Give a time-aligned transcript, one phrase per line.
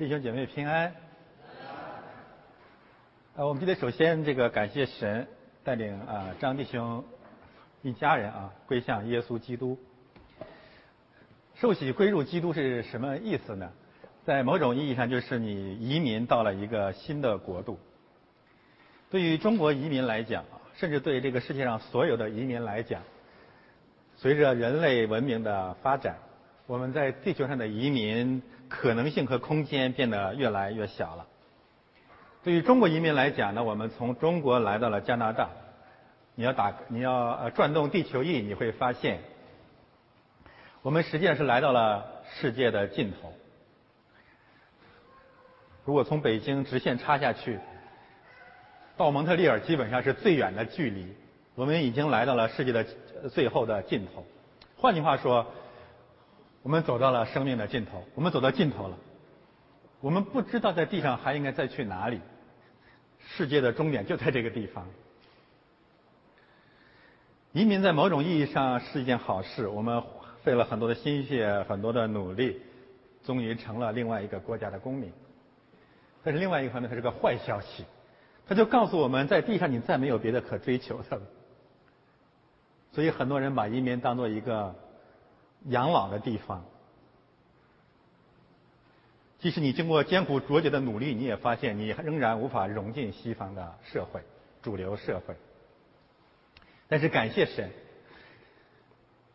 [0.00, 0.94] 弟兄姐妹平安。
[3.36, 5.28] 呃，我们今天首先这个感谢神
[5.62, 7.04] 带领啊张弟兄
[7.82, 9.78] 一家人啊归向耶稣基督。
[11.56, 13.70] 受洗归入基督是什么意思呢？
[14.24, 17.78] 在某种意义上，就是你移民到了一个新的国度。
[19.10, 20.46] 对于中国移民来讲，
[20.76, 23.02] 甚至对这个世界上所有的移民来讲，
[24.16, 26.16] 随着人类文明的发展，
[26.70, 31.26] 我们在地球上的移民可能性和空间变得越来越小了。
[32.44, 35.50] 对于中国移民来讲呢，我们从中国来到了加拿大，
[36.36, 39.18] 你要打你要呃转动地球仪，你会发现，
[40.82, 43.32] 我们实际上是来到了世界的尽头。
[45.84, 47.58] 如果从北京直线插下去，
[48.96, 51.12] 到蒙特利尔基本上是最远的距离。
[51.56, 52.86] 我们已经来到了世界的
[53.32, 54.24] 最后的尽头。
[54.76, 55.44] 换句话说，
[56.62, 58.96] 我们走到了生命的尽头，我们走到尽头了。
[60.00, 62.20] 我们不知道在地上还应该再去哪里。
[63.18, 64.86] 世界的终点就在这个地方。
[67.52, 69.68] 移民在某种意义上是一件好事。
[69.68, 70.02] 我们
[70.42, 72.60] 费了很多的心血，很多的努力，
[73.24, 75.12] 终于成了另外一个国家的公民。
[76.22, 77.84] 但是另外一个方面，它是个坏消息，
[78.46, 81.22] 它就告诉我们在地上你再没有别的可追求的了。
[82.92, 84.74] 所以很多人把移民当做一个
[85.66, 86.64] 养老的地方。
[89.38, 94.20] 即使你经过艰苦卓绝的努力，你也发现你仍然无法融进西方的社会、
[94.62, 95.34] 主流社会。
[96.88, 97.70] 但是感谢神，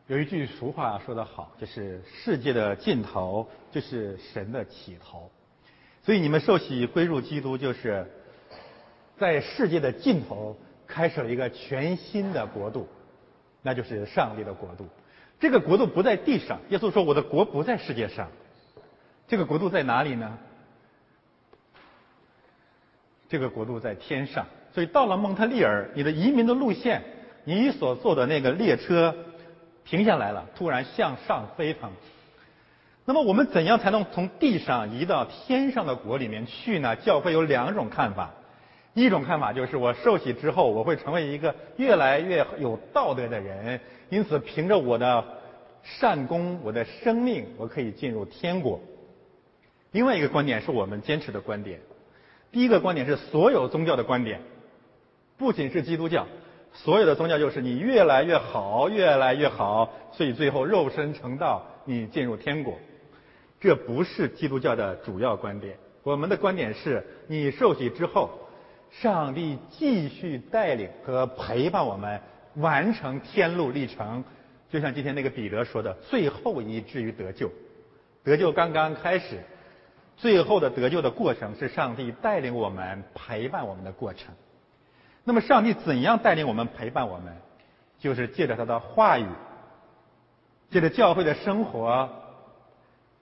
[0.08, 5.32] 有一句俗话说得好，就是世界的尽头就是神的起头。
[6.04, 8.06] 所以你们受洗归入基督，就是
[9.18, 12.88] 在世界的尽头开始了一个全新的国度，
[13.64, 14.88] 那就是上帝的国度。
[15.40, 18.28] 这个国度不在地上，耶稣说：“我的国不在世界上。”
[19.28, 20.38] 这个国度在哪里呢？
[23.28, 24.46] 这个国度在天上。
[24.74, 27.02] 所以到了蒙特利尔，你的移民的路线，
[27.44, 29.16] 你所坐的那个列车
[29.84, 31.92] 停下来了，突然向上飞腾。
[33.06, 36.96] 那么我们怎样才能从地上移到天上的国里面去呢？
[36.96, 38.32] 教会有两种看法，
[38.94, 43.80] 一种看法就是我受洗之后，我会成为一个越来越有道德的人，
[44.10, 45.24] 因此凭着我的
[45.84, 48.80] 善功、我的生命，我可以进入天国。
[49.92, 51.80] 另外一个观点是我们坚持的观点，
[52.52, 54.42] 第一个观点是所有宗教的观点，
[55.38, 56.28] 不仅是基督教，
[56.74, 62.78] 所有的宗教就是你越来越好，越来越好，所以最后肉身成道，你进入天国。
[63.60, 65.78] 这不是基督教的主要观点。
[66.04, 68.30] 我们的观点是你受洗之后，
[68.92, 72.20] 上帝继续带领和陪伴我们
[72.56, 74.24] 完成天路历程。
[74.70, 77.52] 就像今天那个彼得说的，最后一至于得救，
[78.24, 79.40] 得救刚刚开始，
[80.18, 84.34] 最后的得救的过程是上帝带领我们陪伴我们的过程。
[85.24, 87.34] 那么，上帝怎样带领我们陪伴我们？
[88.00, 89.26] 就是借着他的话语，
[90.70, 92.10] 借着教会的生活。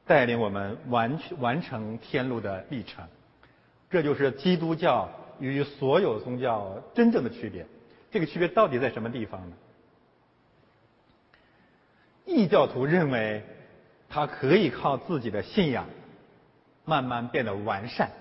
[0.05, 3.07] 带领我们完完成天路的历程，
[3.89, 7.65] 这就是基督教与所有宗教真正的区别。
[8.13, 9.55] 这个区别到底在什么地方呢？
[12.25, 13.43] 异教徒认为
[14.07, 15.87] 他可以靠自己的信仰
[16.85, 18.11] 慢慢变得完善，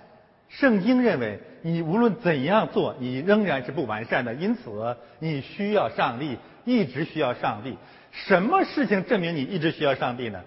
[0.48, 7.76] 圣经认为你无论怎样做，你仍然是不完善的，因此你需要上帝，一直需要上帝。
[8.10, 10.42] 什么事情证明你一直需要上帝呢？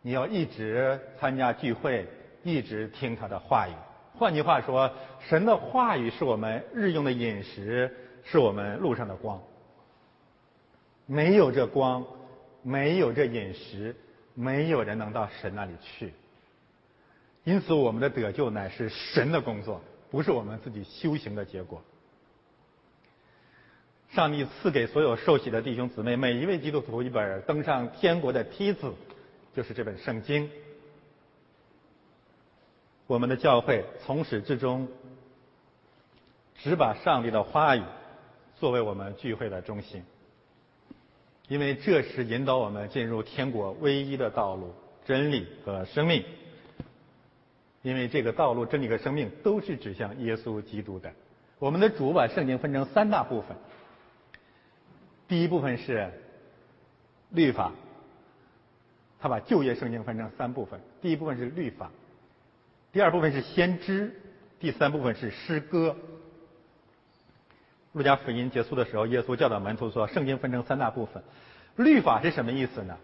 [0.00, 2.08] 你要一直参加聚会，
[2.42, 3.72] 一直听他的话语。
[4.16, 4.90] 换句话说，
[5.28, 9.40] 神的话语是我们日用的饮食，是我们路上的光。
[11.06, 12.04] 没有这光，
[12.62, 13.94] 没有这饮食，
[14.34, 16.12] 没有人能到神那里去。
[17.44, 19.80] 因此，我们的得救乃是神的工作，
[20.10, 21.82] 不是我们自己修行的结果。
[24.10, 28.92] 上帝赐给所有受洗的弟兄姊妹，每一位基督徒一本登上天国的梯子。
[29.54, 30.50] 就是这本圣经，
[33.06, 34.88] 我们的教会从始至终
[36.56, 37.82] 只把上帝的话语
[38.58, 40.02] 作为我们聚会的中心，
[41.48, 44.72] 因为这是引导我们进入天国唯一的道路、
[45.04, 46.24] 真理和生命。
[47.82, 51.12] 因为这个道路、真理和生命都是指向耶稣基督的。
[51.58, 53.54] 我们的主把圣经分成三大部分，
[55.28, 56.10] 第一部分是
[57.30, 57.72] 律法。
[59.20, 61.90] 他把旧约圣经分成三部分，第一部分是律法，
[62.92, 64.18] 第二部分是先知，
[64.60, 65.96] 第三部分是诗歌。
[67.94, 71.22] 路加福音结束的时候，耶稣教导门徒说：“圣经分成三大部分，
[71.76, 72.96] 律法是什么意思呢？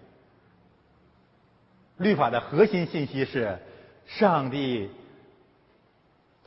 [1.97, 3.59] 律法的核心信息是
[4.05, 4.91] 上帝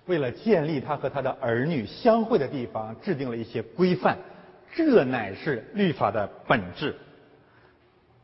[0.06, 4.18] 为了建立他和他的儿女相会的地方，制定了一些规范，
[4.76, 6.96] 这乃是律法的本质。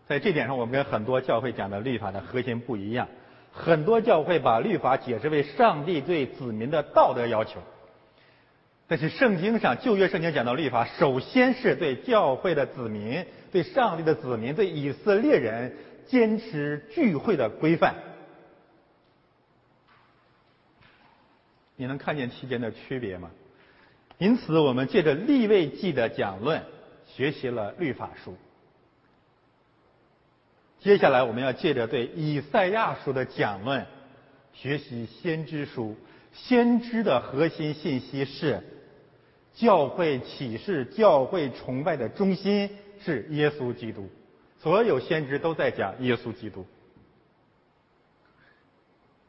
[0.06, 3.08] 在这点上，我们跟很多教会讲的律法的核心不一样。
[3.54, 7.62] 很多教会把律法解释为上帝对子民的道德要求，
[8.90, 15.78] 但是圣经上旧约圣经讲到律法，首先是对教会的子民、对上帝的子民、对以色列人
[16.08, 17.94] 坚持聚会的规范。
[21.76, 23.30] 你能看见其间的区别吗？
[24.18, 26.64] 因此，我们借着立位记的讲论，
[27.06, 28.36] 学习了律法书。
[30.80, 33.86] 接下来，我们要借着对以赛亚书的讲论，
[34.52, 35.96] 学习先知书。
[36.32, 38.62] 先知的核心信息是：
[39.56, 42.70] 教会启示、教会崇拜的中心
[43.04, 44.10] 是耶稣基督。
[44.60, 46.66] 所有先知都在讲耶稣基督。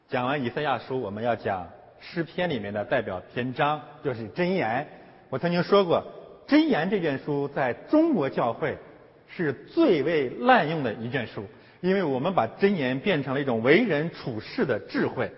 [0.09, 1.69] 讲完以赛亚书，我们要讲
[1.99, 4.87] 诗篇里面的代表篇章，就是箴言。
[5.29, 6.03] 我曾经说过，
[6.47, 8.77] 箴言这卷书在中国教会。
[9.33, 11.45] 是最为滥用的一卷书，
[11.79, 15.31] 因为我们把箴言变成了一种为人处事的智慧。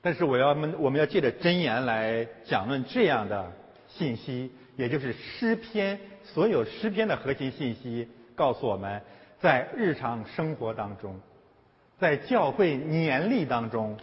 [0.00, 3.52] 但是我要们我们要借着箴言来讲论这样的
[3.96, 9.02] 信息，也就是诗篇所有诗篇的核心信息，告诉我们
[9.40, 11.20] 在日常生活当中，
[11.98, 13.96] 在教会年历当中，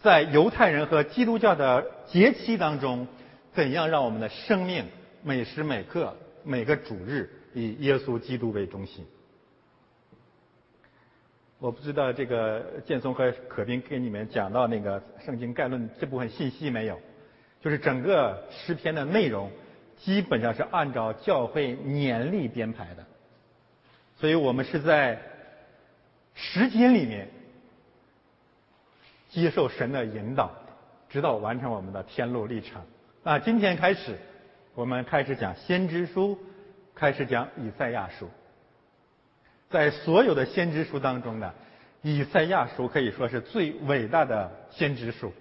[0.00, 3.06] 在犹太人和基督教的节期当中，
[3.52, 4.84] 怎样让我们的生命
[5.22, 7.30] 每时每刻每个主日。
[7.54, 9.04] 以耶稣基督为中心。
[11.58, 17.00] 我不知道这个建松和可斌给你们讲到那个圣经概论这部分信息没有？
[17.60, 19.50] 就是整个诗篇的内容
[19.96, 23.04] 基本上是按照教会年历编排的，
[24.18, 25.20] 所以我们是在
[26.34, 27.28] 时间里面
[29.28, 30.52] 接受神的引导，
[31.08, 32.82] 直到完成我们的天路历程。
[33.22, 34.16] 那今天开始，
[34.74, 36.38] 我们开始讲先知书。
[36.94, 38.28] 开始讲以赛亚书，
[39.70, 41.54] 在所有的先知书当中呢，
[42.02, 45.32] 以赛亚书可以说是最伟大的先知书。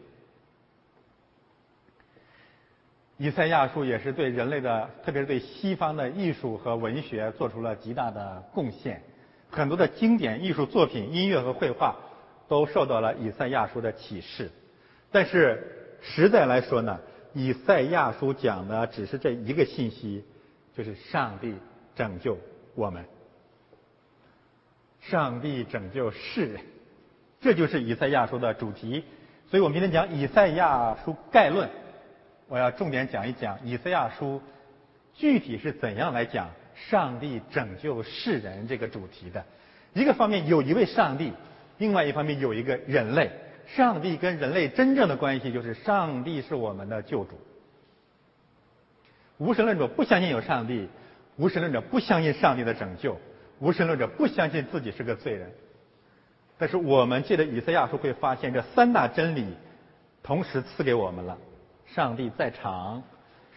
[3.17, 9.01] 以赛亚书也是对人类的，特别是对西方的艺术和文学做出了极大的贡献。
[9.49, 11.95] 很多的经典艺术作品、音乐和绘画
[12.47, 14.51] 都受到了以赛亚书的启示。
[15.11, 16.99] 但是实在来说呢，
[17.33, 20.23] 以赛亚书讲的只是这一个信息。
[20.75, 21.55] 就是上帝
[21.95, 22.37] 拯救
[22.75, 23.03] 我们，
[25.01, 26.61] 上帝拯救世人，
[27.41, 29.03] 这就是以赛亚书的主题。
[29.49, 31.67] 所以我们今天讲以赛亚书概论，
[32.47, 34.41] 我要重点讲一讲以赛亚书
[35.13, 36.49] 具体是怎样来讲
[36.89, 39.43] 上帝拯救世人这个主题的。
[39.93, 41.33] 一个方面有一位上帝，
[41.77, 43.31] 另外一方面有一个人类。
[43.65, 47.31] 上帝跟人类真正的关系就是上帝是我们的救主。
[49.37, 50.87] 无神论者不相信有上帝，
[51.35, 53.19] 无神论者不相信上帝的拯救，
[53.59, 55.51] 无神论者不相信自己是个罪人。
[56.57, 59.45] 但是我们借着以赛亚书会发现，这三大真理
[60.23, 61.37] 同时赐给我们了：
[61.93, 63.03] 上帝在场，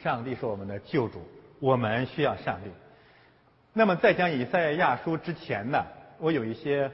[0.02, 1.22] 上帝是我们的救主，
[1.58, 2.70] 我们需要上帝。
[3.72, 5.84] 那么在讲以赛亚书之前呢，
[6.18, 6.90] 我有一些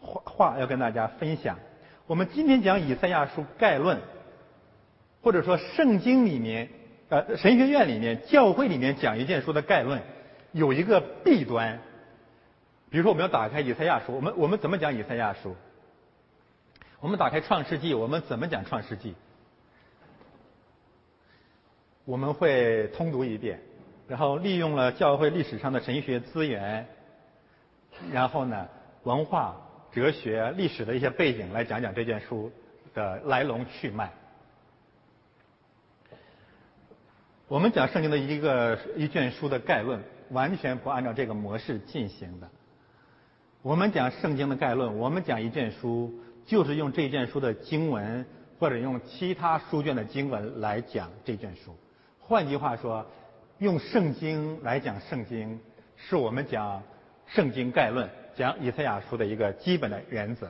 [0.00, 1.58] 话话要跟大家分享。
[2.06, 3.98] 我们今天讲以赛亚书概论，
[5.22, 6.68] 或者说圣经里面。
[7.10, 10.00] 呃，神学院里面、教会里面讲一件书的概论，
[10.52, 11.80] 有一个弊端。
[12.88, 15.56] 比如说，我们要打开以赛亚书，我们我们怎么讲以赛亚书？
[17.00, 19.16] 我们打开创世纪，我们怎么讲创世纪？
[22.10, 23.60] 我们会通读一遍，
[24.08, 26.84] 然后利用了教会历史上的神学资源，
[28.10, 28.66] 然后呢，
[29.04, 29.54] 文化、
[29.92, 32.50] 哲学、历史的一些背景来讲讲这件书
[32.94, 34.10] 的来龙去脉。
[37.46, 42.50] 我们讲圣经的一个一卷书的概论，完全不按照这个模式进行的。
[43.62, 46.12] 我们讲圣经的概论，我们讲一卷书，
[46.44, 48.26] 就是用这一卷书的经文，
[48.58, 51.76] 或者用其他书卷的经文来讲这卷书。
[52.30, 53.04] 换句话说，
[53.58, 55.58] 用圣经来讲圣经，
[55.96, 56.80] 是我们讲
[57.26, 60.48] 圣经概论、讲以赛亚书的一个基本的原则。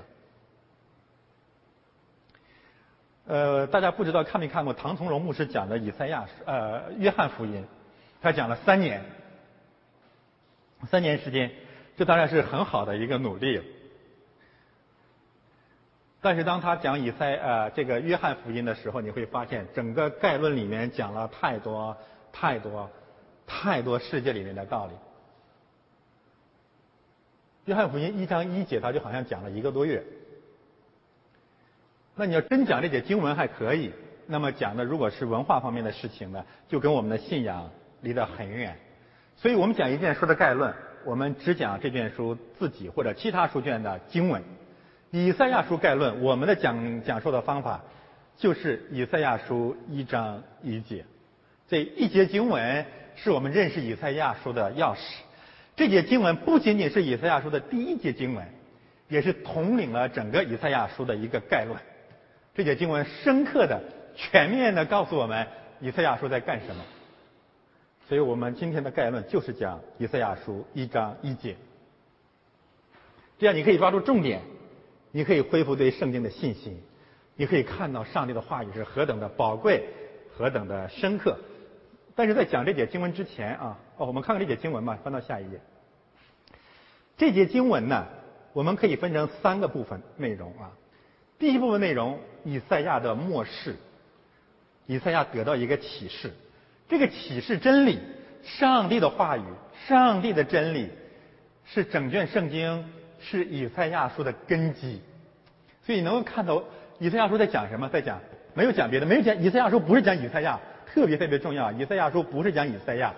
[3.26, 7.64] 呃，大家不知道看没看过唐从容牧师讲的以赛亚呃约翰福音，
[8.20, 9.02] 他讲了三年，
[10.86, 11.50] 三年时间，
[11.96, 13.62] 这当然是很好的一个努力。
[16.22, 21.96] 但是当他讲以赛呃这个约翰福音的时候，你会发现整个概论里面讲了太多
[22.30, 22.90] 太多
[23.46, 24.92] 太多世界里面的道理。
[27.64, 30.04] 约翰福音一章一节，他就好像讲了一个多月。
[32.16, 33.92] 那你要真讲这节经文还可以，
[34.26, 37.70] 那么讲的如果是文化方面的事情呢，就跟我们的信仰
[38.02, 38.76] 离得很远。
[39.36, 40.74] 所以我们讲一卷书的概论，
[41.04, 44.42] 我们只讲这卷书自己或者其他书卷的经文。
[45.10, 47.82] 以赛亚书概论，我们的讲讲述的方法
[48.36, 51.04] 就是以赛亚书一章一节。
[51.68, 52.86] 这一节经文
[53.16, 54.98] 是我们认识以赛亚书的钥匙。
[55.74, 58.46] 这节经文不仅仅是以赛亚书的第一节经文，
[59.08, 61.76] 也是统领了整个以赛亚书的一个概论。
[62.54, 63.82] 这节经文深刻的、
[64.14, 65.46] 全面的告诉我们
[65.80, 66.84] 以赛亚书在干什么。
[68.08, 71.56] 所以我们今天的概论就是讲以赛亚书一章一节。
[73.38, 74.42] 这样你可以抓住重点，
[75.12, 76.80] 你可以恢复对圣经的信心，
[77.36, 79.84] 你可以看到上帝的话语是何等的宝贵、
[80.36, 81.38] 何等的深刻。
[82.14, 85.60] 但是在讲这节经文之前啊，哦，我们看看这节经文吧，翻到下一页。
[87.16, 88.06] 这节经文呢，
[88.52, 90.72] 我们可以分成三个部分内容啊。
[91.38, 93.76] 第一部分内容，以赛亚的末世，
[94.86, 96.32] 以赛亚得到一个启示，
[96.88, 97.98] 这个启示真理，
[98.42, 99.42] 上帝的话语，
[99.88, 100.90] 上帝的真理，
[101.64, 102.84] 是整卷圣经，
[103.20, 105.00] 是以赛亚书的根基。
[105.82, 106.62] 所以能够看到
[106.98, 108.20] 以赛亚书在讲什么，在讲
[108.54, 111.70] 没有讲别的，没有讲以赛亚书不是讲以赛亚，特别特别重要。
[111.72, 113.14] 以赛亚书不是讲以赛亚，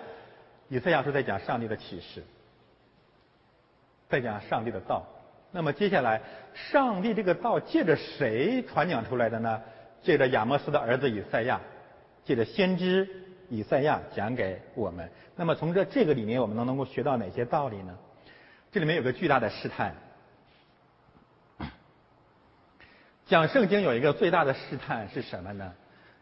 [0.69, 2.23] 以赛亚书在讲上帝的启示，
[4.09, 5.05] 在讲上帝的道。
[5.51, 6.21] 那么接下来，
[6.53, 9.61] 上帝这个道借着谁传讲出来的呢？
[10.01, 11.61] 借着亚摩斯的儿子以赛亚，
[12.25, 13.07] 借着先知
[13.49, 15.09] 以赛亚讲给我们。
[15.35, 17.97] 那么从这这个里面，我们能能够学到哪些道理呢？
[18.73, 19.95] 这里面有个巨大的试探。
[23.27, 25.71] 讲圣经有一个最大的试探是什么呢？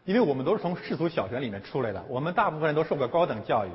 [0.04, 3.70] 因为我们都是从世俗小学里面出来的，我们大部分人都受过高等教育，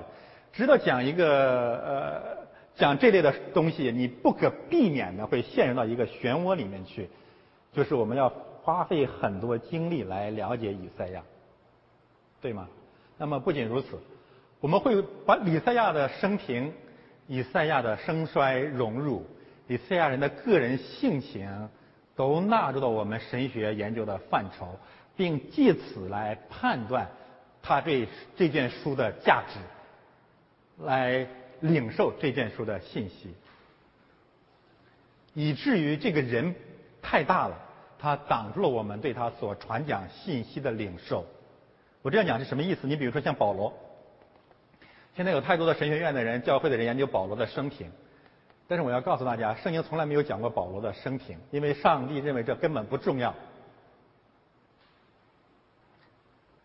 [0.54, 2.48] 知道讲一个呃。
[2.76, 7.10] 讲这类的东西，你不可避免的会陷入到一个漩涡里面去，
[7.74, 8.30] 就是我们要
[8.62, 11.24] 花费很多精力来了解以赛亚，
[12.40, 12.70] 对吗？
[13.18, 14.00] 那么不仅如此，
[14.60, 16.72] 我们会把以赛亚的生平、
[17.28, 19.26] 以赛亚的生衰荣辱、
[19.68, 21.70] 以赛亚人的个人性情，
[22.16, 24.80] 都纳入到我们神学研究的范畴，
[25.16, 27.08] 并借此来判断
[27.62, 29.60] 他对这件书的价值，
[30.84, 31.28] 来。
[31.60, 33.34] 领受这件书的信息，
[35.34, 36.54] 以至于这个人
[37.02, 37.58] 太大了，
[37.98, 41.26] 他挡住了我们对他所传讲信息的领受。
[42.04, 42.86] 我这样讲是什么意思？
[42.86, 43.74] 你比如说像保罗，
[45.18, 47.90] 现在有太多的神学院的人、教会的人研究保罗的生平，
[48.68, 53.34] 但是我要告诉大家，圣经从来没有讲过保罗的生平，因为上帝认为这根本不重要。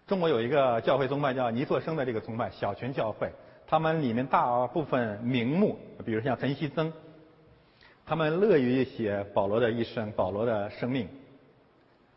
[0.06, 3.32] 中国有一个教会宗派叫尼作生的这个宗派，小群教会。
[3.66, 6.92] 他们里面大部分名目，比如像陈锡曾，
[8.04, 11.08] 他们乐于写保罗的一生、保罗的生命，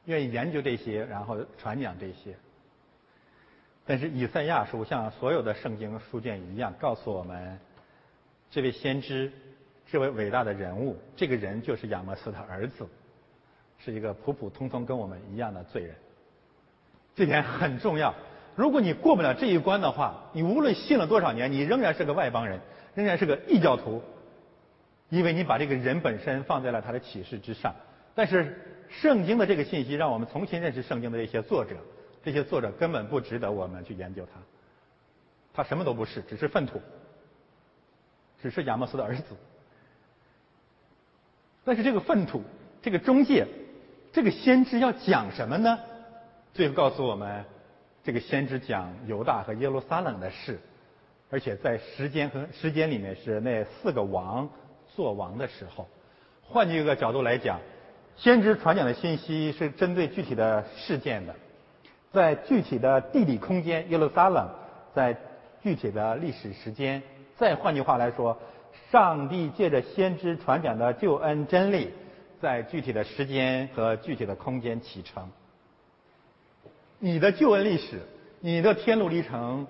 [0.03, 2.35] 愿意研究这些，然后传讲这些。
[3.85, 7.59] 但是以赛亚书像所有的圣经书卷一样，告诉我们，
[8.49, 9.31] 这位先知，
[9.85, 12.87] 这位伟大的人物，这个人就是亚摩斯的儿子，
[13.77, 15.95] 是一个普普通通跟我们一样的罪人，
[17.15, 18.15] 这点很重要。
[18.55, 22.59] 如果你过不了这一关的话，你无论信了多少年，你仍然是个外邦人，
[22.95, 24.01] 仍然是个异教徒，
[25.09, 27.75] 因为你把这个人本身放在了他的启示之上。
[28.15, 28.57] 但是
[28.89, 31.75] 圣经的这个信息让我们重新认识圣经的这些作者，
[32.25, 34.41] 这些作者根本不值得我们去研究他，
[35.53, 36.81] 他什么都不是，只是粪土，
[38.41, 39.23] 只是亚莫斯的儿子。
[41.63, 42.41] 但是这个粪土，
[42.81, 43.45] 这个中介，
[44.11, 45.79] 这个先知要讲什么呢？
[46.51, 47.45] 最后告诉我们。
[48.03, 50.59] 这个先知讲犹大和耶路撒冷的事，
[51.31, 54.47] 而且在时间和时间里面是那四个王
[54.95, 55.87] 做王的时候。
[56.43, 57.59] 换一个角度来讲，
[58.15, 61.35] 先知传讲的信息是针对具体的事件的，
[62.15, 64.49] 在具体的地理空间耶路撒冷，
[64.93, 65.17] 在
[65.61, 67.03] 具体的历史时间。
[67.35, 68.37] 再换句话来说，
[68.89, 71.91] 上帝借着先知传讲的救恩真理，
[72.41, 75.29] 在具体的时间和具体的空间启程。
[76.99, 77.99] 你的救恩历史，
[78.39, 79.67] 你的天路历程，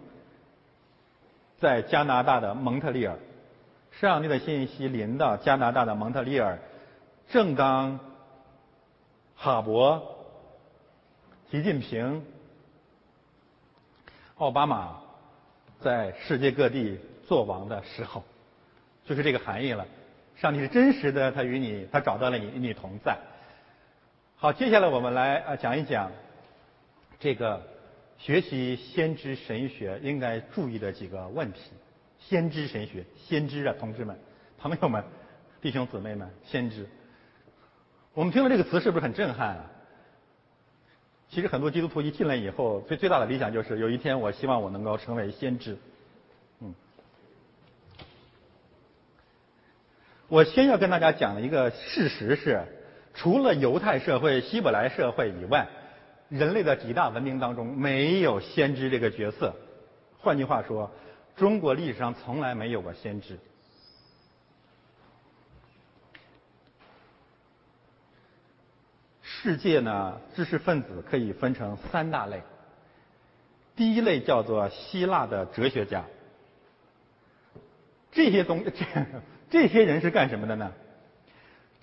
[1.58, 3.18] 在加拿大的蒙特利尔，
[3.92, 6.60] 上帝的信息临到加拿大的蒙特利尔，
[7.30, 8.00] 正当
[9.36, 10.00] 哈勃、
[11.50, 12.24] 习近平、
[14.36, 14.98] 奥巴马
[15.80, 18.22] 在世界各地做王的时候，
[19.06, 19.86] 就是这个含义了。
[20.36, 23.18] 上帝是真实的，他与你，他找到了你，与你同在。
[24.36, 26.12] 好，接下来我们来啊讲一讲。
[27.18, 27.66] 这个
[28.18, 31.72] 学习先知神学应该注意的几个问题。
[32.20, 34.20] 先知神学，先知啊，同志们、
[34.58, 35.02] 朋友们、
[35.62, 36.86] 弟兄姊妹们，先知。
[38.14, 39.72] 我们听了这个词是不是很震撼啊？
[41.36, 45.78] 其实很多基督徒一进来以后，最最大的理想就是有一天我希望我能够成为先知。
[46.62, 46.74] 嗯，
[50.30, 52.64] 我先要跟大家讲的一个事实是，
[53.14, 55.68] 除了犹太社会、希伯来社会以外，
[56.30, 59.54] 人类的几大文明当中没有先知这个角色。
[60.20, 60.90] 换句话说，
[61.36, 63.38] 中国历史上从来没有过先知。
[69.46, 72.42] 世界呢，知识分子可以分成三大类。
[73.76, 76.04] 第一类叫做希腊的哲学家，
[78.12, 78.72] 这些东这
[79.52, 80.72] 这些人是干什么的呢？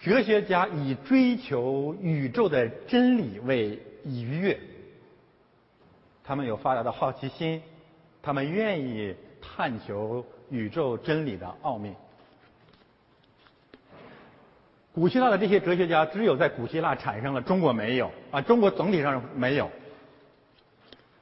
[0.00, 4.58] 哲学家以追求宇宙的真理为愉悦，
[6.24, 7.62] 他们有发达的好奇心，
[8.20, 11.94] 他们愿意探求宇宙真理的奥秘。
[14.94, 19.70] 古希腊的这些哲学家，只有在古希腊产生了，中国没有啊，中国总体上没有。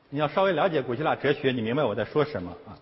[0.08, 2.74] 你要稍微了解古希腊哲学，你明白我在说什么啊？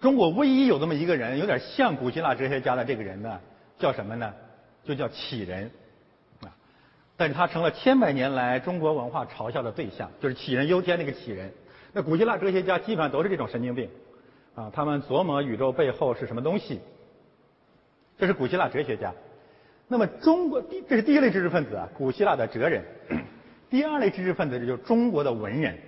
[0.00, 3.38] 中国唯一有这么一个人，有点像古希腊哲学家的这个人呢，
[3.78, 4.32] 叫什么呢？
[4.82, 5.70] 就叫启人
[6.40, 6.48] 啊。
[7.18, 11.52] 但是他成了千百年来中国文化嘲笑的对象，就是杞人忧天那个杞人。
[11.92, 13.90] 那古希腊哲学家基本上都是这种神经病
[14.54, 16.80] 啊，他们琢磨宇宙背后是什么东西。
[18.18, 19.12] 这是古希腊哲学家。
[19.88, 22.84] 那么中国第这是第一类知识分子啊，古希腊的哲人。
[23.70, 25.78] 第二类知识分子就是中国的文人。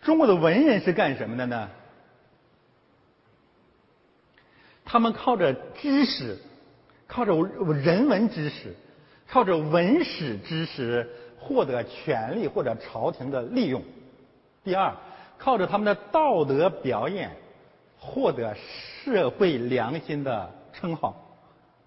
[0.00, 1.68] 中国的文人是干什么的呢？
[4.84, 6.36] 他们靠着知识，
[7.06, 7.34] 靠着
[7.74, 8.74] 人文知识，
[9.28, 13.82] 靠着文史知识获得权力或者朝廷的利用。
[14.64, 14.92] 第二，
[15.38, 17.30] 靠着他们的道德表演
[17.98, 18.54] 获得
[19.04, 21.21] 社会良心的称号。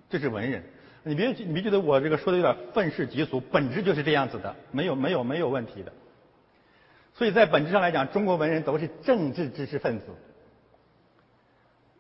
[0.10, 0.64] 这是文人，
[1.04, 5.92] 你别你别觉得我这个说的有点愤世嫉俗，本质就是这样子的，没有没有没有问题的。
[7.14, 10.06] 所以在本质上来讲，中国文人都是政治知识分子。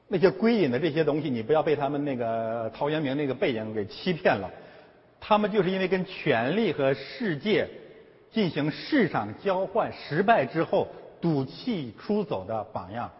[0.07, 4.51] 那些归隐的这些东西，你不要被他们那个陶渊明那个背影给欺骗了。
[5.19, 7.67] 他们就是因为跟权力和世界
[8.31, 10.87] 进行市场交换失败之后
[11.19, 13.11] 赌气出走的榜样，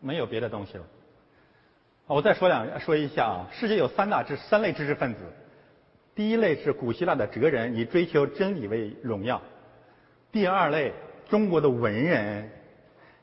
[0.00, 0.84] 没有别的东西了。
[2.08, 5.20] 我再说两说一下啊，世界有三大知三类知识分子，
[6.14, 9.42] 第一类是古希腊的哲人，以追求真理为荣耀；
[10.32, 10.94] 第二类
[11.28, 12.50] 中国的文人，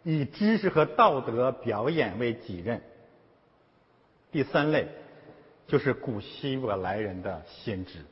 [0.04, 2.78] 以知识和道德表演为己任；
[4.32, 4.88] 第三类
[5.66, 8.06] 就是古希伯来人的先知。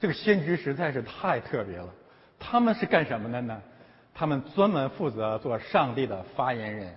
[0.00, 1.92] 这个先知实在是太特别了，
[2.38, 3.60] 他们是干什么的呢？
[4.18, 6.96] 他们专门负责做上帝的发言人。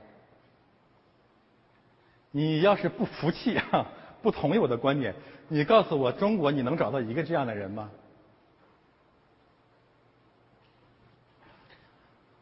[2.32, 3.86] 你要是不服气啊，
[4.24, 5.14] 不同意我的观点，
[5.48, 7.92] 你告诉我，中国你能找到一个这样的人吗？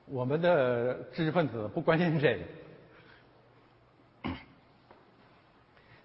[0.06, 4.32] 我们的知识分子不关心这个。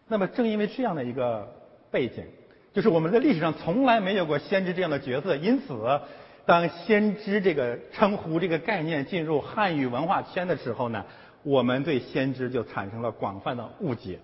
[0.09, 1.49] 那么，正因为这样的一个
[1.93, 2.27] 背景，
[2.73, 6.01] 就是我们在历史上从来没有过先知这样的角色，因此。
[6.47, 11.07] 当先知这个称呼、这个概念进入汉语文化圈的时候呢，
[11.43, 14.19] 我们对先知就产生了广泛的误解。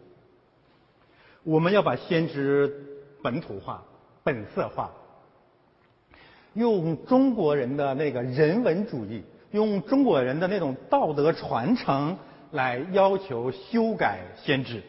[1.45, 2.71] 我们要把先知
[3.23, 3.83] 本土化、
[4.23, 4.91] 本色化，
[6.53, 12.19] 用中国人的那个人文主义，用中国人的那种道德传承
[12.51, 14.83] 来要求修改先知。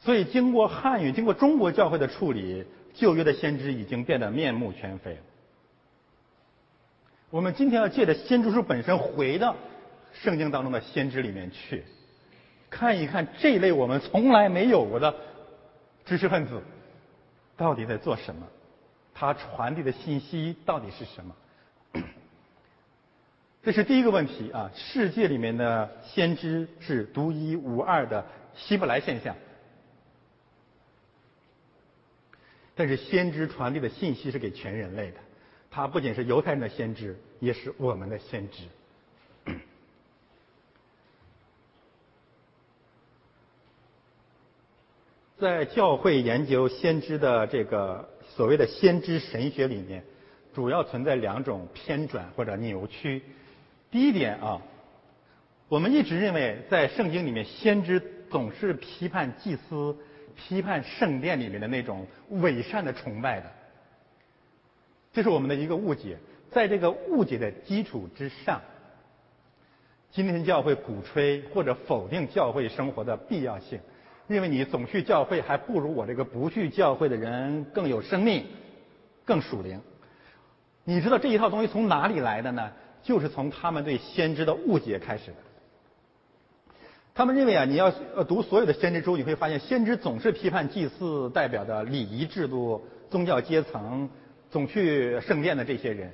[0.00, 2.64] 所以，经过汉语、经过中国教会的处理。
[2.94, 5.20] 旧约的先知已经变得面目全非了。
[7.30, 9.56] 我们今天要借着先知书本身回到
[10.12, 11.84] 圣经当中的先知里面去，
[12.70, 15.14] 看一看这类我们从来没有过的
[16.04, 16.62] 知识分子
[17.56, 18.46] 到底在做什么，
[19.12, 21.34] 他传递的信息到底是什么？
[23.64, 24.70] 这是第一个问题啊！
[24.74, 29.34] 世界里面的先知是独一无二的希伯来现象。
[32.76, 35.18] 但是先知传递的信息是给全人类的，
[35.70, 38.64] 他不仅是犹太人的先知，也是我们的先知。
[45.36, 50.02] 在教会研究先知的这个所谓的先知神学里面，
[50.54, 53.22] 主要存在两种偏转或者扭曲。
[53.90, 54.62] 第一点啊，
[55.68, 59.96] 我们一直认为在圣经里面，先知总是批判祭司。
[60.36, 63.50] 批判圣殿里面的那种伪善的崇拜的，
[65.12, 66.18] 这是我们的一个误解。
[66.50, 68.60] 在这个误解的基础之上，
[70.12, 73.80] 今天教会鼓吹或者否定教会生活的必要性，
[74.28, 78.46] 认为你总去教会还不如我这个不去教会的人更有生命，
[79.24, 79.80] 更属灵。
[80.84, 82.70] 你知道这一套东西从哪里来的呢？
[83.02, 85.36] 就是从他们对先知的误解开始的。
[87.14, 94.10] 他们认为啊，你要呃读所有的先知书，你会发现先知总是批判祭祀代表的礼仪制度、宗教阶层、
[94.50, 96.12] 总去圣殿的这些人。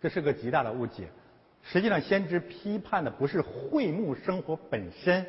[0.00, 1.08] 这是个极大的误解。
[1.64, 5.26] 实际上，先知批判的不是会幕生活本身，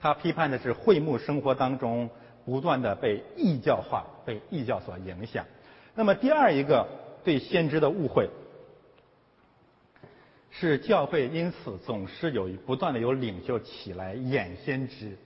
[0.00, 2.08] 他批判的是会幕生活当中
[2.46, 5.44] 不断的被异教化、被异教所影响。
[5.94, 6.88] 那么第二一个
[7.22, 8.30] 对先知的误会。
[10.60, 15.16] 是教会因此总是有不断的有领袖起来演先知，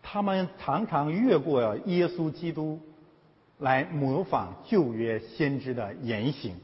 [0.00, 2.78] 他们常常越过耶稣基督
[3.58, 6.54] 来模仿旧约先知的言行，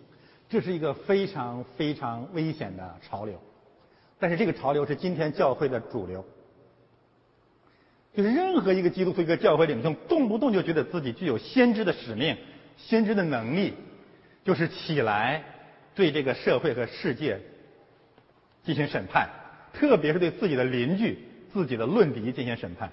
[0.49, 3.41] 这是一个非常非常危险的潮流。
[4.21, 6.25] 但是这个潮流是今天教会的主流，
[8.15, 12.37] 就是任何一个基督徒一个教会领袖动不动就觉得自己具有先知的使命、
[12.77, 13.75] 先知的能力，
[14.45, 15.45] 就是起来。
[15.95, 17.41] 对这个社会和世界
[18.63, 19.29] 进行审判，
[19.73, 21.19] 特别是对自己的邻居、
[21.53, 22.91] 自己的论敌进行审判。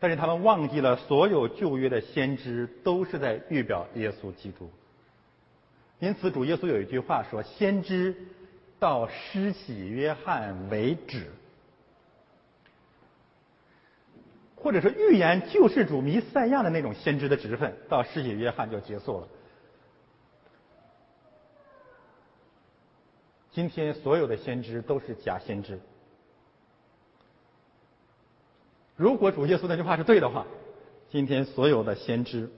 [0.00, 4.68] 但是他们忘记了，所有旧约的先知都是在预表耶稣基督。
[6.00, 8.16] 因此，主耶稣有一句话说：“先知
[8.80, 11.30] 到施洗约翰为止。”
[14.56, 19.28] 或者说，预言救世主弥赛亚的那种先知的职分，到施洗约翰就结束了。
[23.52, 25.78] 今天所有的先知都是假先知。
[28.96, 30.46] 如果主耶稣那句话是对的话，
[31.10, 32.48] 今天所有的先知，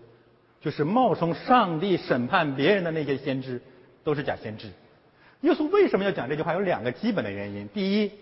[0.60, 3.60] 就是冒充上帝审判别人的那些先知，
[4.04, 4.70] 都是假先知。
[5.40, 6.52] 耶稣为什么要讲这句话？
[6.52, 7.68] 有两个基本的原因。
[7.68, 8.12] 第一，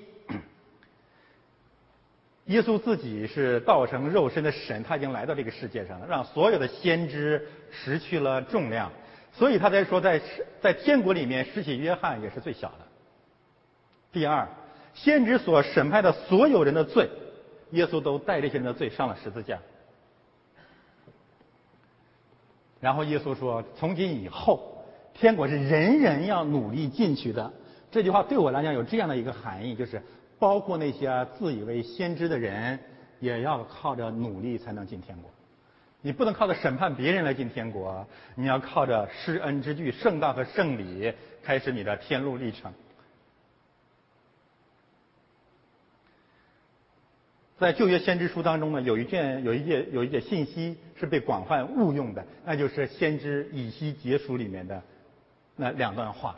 [2.46, 8.90] 耶稣自己是道成肉身的神，他已经来到这个世界上了，让所有的先知失去了重量。
[9.32, 10.20] 所以他才说，在
[10.60, 12.78] 在天国里面，施洗约翰也是最小的。
[14.12, 14.46] 第二，
[14.92, 17.08] 先知所审判的所有人的罪，
[17.70, 19.58] 耶稣都带这些人的罪上了十字架。
[22.78, 27.50] 然后耶稣说：“从今以后，天国是人人要努力进去的。”
[27.90, 30.02] 这句话对我来讲有这样的一个含义，就是
[30.38, 32.78] 包括那些自以为先知的人，
[33.20, 35.30] 也要靠着努力才能进天国。
[36.02, 42.72] 你不能靠着审判别人来进天国，你要靠着施恩之具、圣道和圣礼开始你的天路历程。
[47.56, 54.82] 在旧约先知书当中呢，有一卷、有一节、有一节信息是被广泛误用的，那就是先知以西结书里面的
[55.54, 56.36] 那两段话。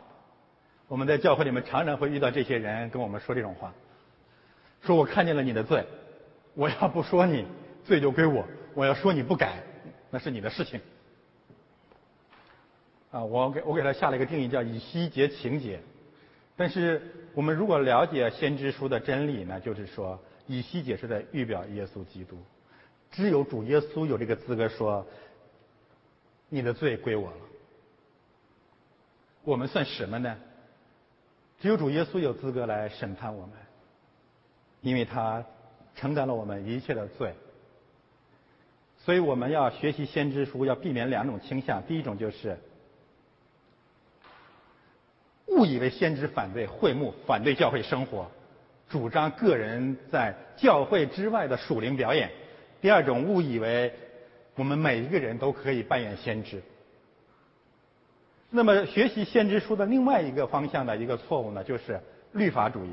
[0.87, 3.73] 我们在教会里面常常会遇到这些人跟我们说这种话，
[4.83, 5.83] 说我看见了你的罪，
[6.53, 7.47] 我要不说你，
[7.83, 8.45] 罪就归我。
[8.75, 9.63] 我要说你不改，
[10.11, 10.79] 那是你的事情。
[13.09, 15.79] 啊，我给我给他下了一个定义，叫以西结情节。
[16.57, 17.01] 但是
[17.33, 22.37] 我们如果了解先知书的真理呢，就是说以西结是在预表耶稣基督，
[23.11, 25.07] 只有主耶稣有这个资格说
[26.49, 27.37] 你的罪归我了。
[29.43, 30.37] 我们算什么呢？
[31.61, 33.55] 只有主耶稣有资格来审判我们，
[34.81, 35.43] 因为他
[35.95, 37.33] 承担了我们一切的罪。
[39.05, 41.83] 所以我们要学习先知书，要避免两种倾向。
[41.83, 42.57] 第一种就是
[45.45, 48.25] 误以为先知反对会幕、反对教会生活，
[48.89, 52.27] 主张个人在教会之外的属灵表演；
[52.81, 53.93] 第二种误以为
[54.55, 56.59] 我们每一个人都可以扮演先知。
[58.49, 62.89] 那么学习先知书的另外一个方向的一个错误呢，就是律法主义。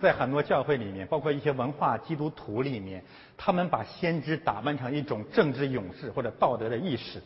[0.00, 3.02] 在很多教会里面，包括一些文化基督徒里面，
[3.36, 7.22] 他们把先知打扮成一种政治勇士或者道德的意识，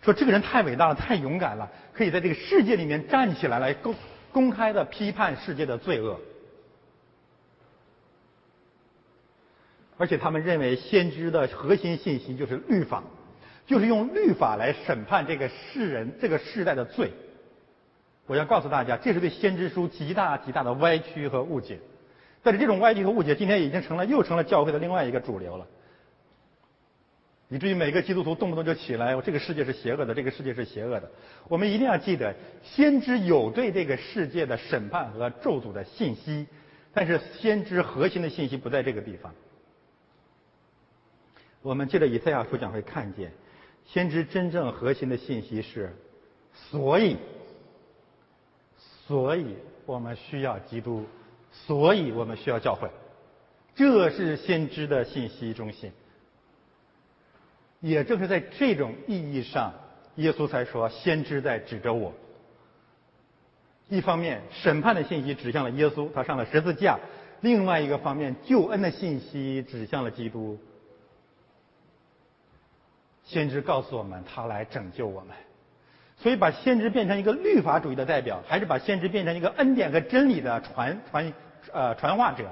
[0.00, 3.94] 说这个人太伟大了，太勇敢了，可以在这个世界里面站起来，来公
[4.32, 6.18] 公开的批判世界的罪恶。
[9.98, 13.04] 而且他们认为先知的核心信息就是律法，
[13.66, 17.12] 就是用律法来审判这个世人、这个世代的罪。
[18.26, 21.78] 我要告诉大家，这是对先知书极大极大的歪曲和误解。
[22.44, 25.66] 但是这种歪曲和误解，今天已经成了又成了教会的另外一个主流了，
[27.48, 31.10] 以至于每个基督徒动不动就起来，这个世界是邪恶的，这个世界是邪恶的。
[31.48, 36.46] 我们一定要记得，先知有对这个世界的审判和咒诅的信息，
[36.92, 39.34] 但是先知核心的信息不在这个地方。
[41.62, 43.32] 我们借着以赛亚书讲会看见，
[43.86, 45.96] 先知真正核心的信息是，
[46.52, 47.16] 所以，
[49.06, 51.06] 所以我们需要基督，
[51.66, 52.90] 所以我们需要教会。
[53.74, 55.92] 这是先知的信息中心。
[57.80, 59.72] 也正是在这种意义上，
[60.16, 62.12] 耶稣才说：“先知在指着我。”
[63.90, 66.98] 一方面，审判的信息指向了耶稣，他上了十字架；
[67.40, 70.58] 另外一个方面，救恩的信息指向了基督。
[73.24, 75.36] 先知告诉我们，他来拯救我们。
[76.16, 81.32] 所以，把先知变成一个律法主义的代表，还是把先知变成一个恩典和真理的传传
[81.72, 82.50] 呃传话者，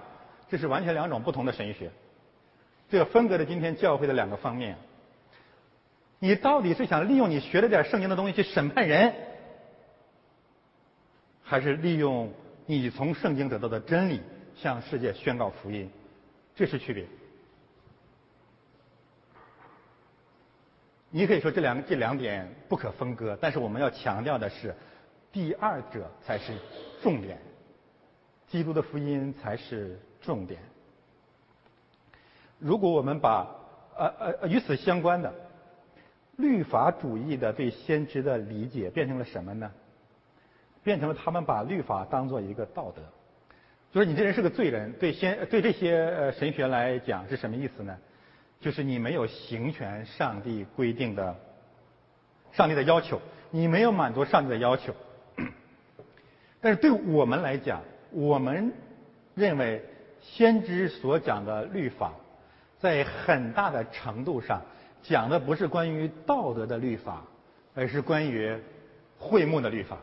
[0.48, 1.90] 这是完全两种不同的神学。
[2.88, 4.76] 这个分隔了今天教会的两个方面。
[6.18, 9.12] 你到底是想利用你学了点圣经的东西去审判人，
[11.42, 12.32] 还是利用
[12.66, 14.20] 你从圣经得到的真理
[14.54, 15.90] 向世界宣告福音？
[16.54, 17.04] 这是区别。
[21.10, 24.74] 你可以说这两这两点不可分割，但是我们要强调的是，
[25.32, 26.52] 第二者才是
[27.02, 27.38] 重点，
[28.52, 30.60] 基督的福音才是重点。
[32.60, 33.48] 如果我们把
[33.98, 34.06] 呃
[34.40, 35.34] 呃与此相关的。
[36.38, 39.70] 律法主义的对先知的理解变成了什么呢？
[40.82, 43.02] 变成了他们把律法当做一个道德，
[43.92, 44.92] 就是你这人是个罪人。
[44.94, 47.98] 对先对这些呃神学来讲是什么意思呢？
[48.60, 51.36] 就是你没有行权上帝规定的
[52.52, 54.94] 上帝的要求，你没有满足上帝的要求。
[56.62, 58.72] 但是对我们来讲，我们
[59.34, 59.84] 认为
[60.20, 62.12] 先知所讲的律法，
[62.78, 64.62] 在很大的程度上。
[65.02, 67.24] 讲的不是关于道德的律法，
[67.74, 68.56] 而是关于
[69.18, 69.98] 会幕的律法。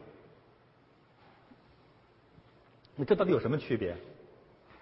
[2.95, 3.95] 你这到底有什么区别？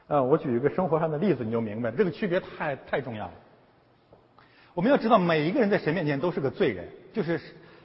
[0.08, 1.92] 啊，我举一个生活上的例子，你就明白。
[1.92, 3.34] 这个区别太太重要了。
[4.74, 7.40] 我们要知道，每一个人在神面前都是个罪人，就是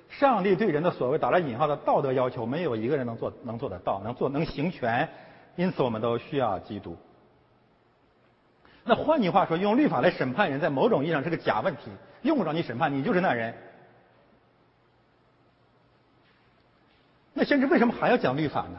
[0.08, 5.06] 上帝对人的所谓打了引号的道德要求，没有一个人能做能做得到，能做能行权。
[5.56, 6.96] 因此，我们都需要基督。
[8.84, 11.82] 那换句话说，用律法来审判人，在某种意义上是个假问题。
[12.22, 13.54] 用不着你审判，你就是那人。
[17.34, 18.78] 那先知为什么还要讲律法呢？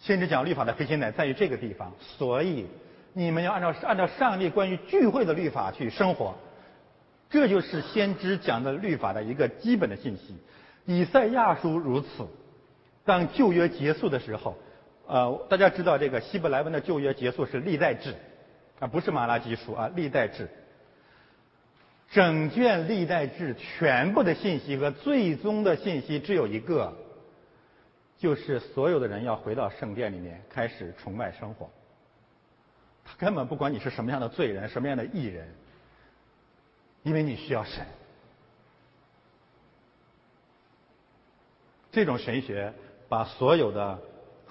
[0.00, 2.66] 先知讲律法的核心点在于这个地方，所以
[3.12, 6.34] 你们要按照按照上帝关于聚会的律法去生活，
[7.30, 10.36] 这就是先知讲的律法的一个基本的信息。
[10.84, 12.26] 以赛亚书如此，
[13.04, 14.56] 当旧约结束的时候，
[15.12, 18.14] 呃，大家知道这个希伯来文的旧约结束是历代志，
[18.80, 20.48] 啊，不是马拉基书啊，历代志。
[22.10, 26.96] 整卷历代志全部的信息和最终的信息只有一个，
[28.16, 31.68] 就是所有的人要回到圣殿里面开始崇拜生活。
[33.04, 35.46] 他根本不管你是什么样的罪人，什么样的艺人，
[37.02, 37.84] 因为你需要神。
[41.90, 42.72] 这种神学
[43.10, 43.98] 把所有的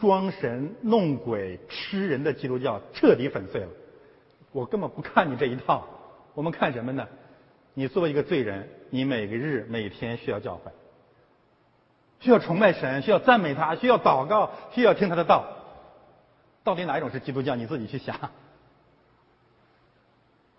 [0.01, 3.67] 装神弄鬼、吃人的基督教彻底粉碎了。
[4.51, 5.87] 我根本不看你这一套，
[6.33, 7.07] 我们看什么呢？
[7.75, 10.71] 你作为一个罪人，你每个日每天需要教诲，
[12.19, 15.45] 需要崇拜神，需要赞美他，需要祷告，需要听他的道。
[16.63, 17.55] 到底哪一种是基督教？
[17.55, 18.17] 你自己去想。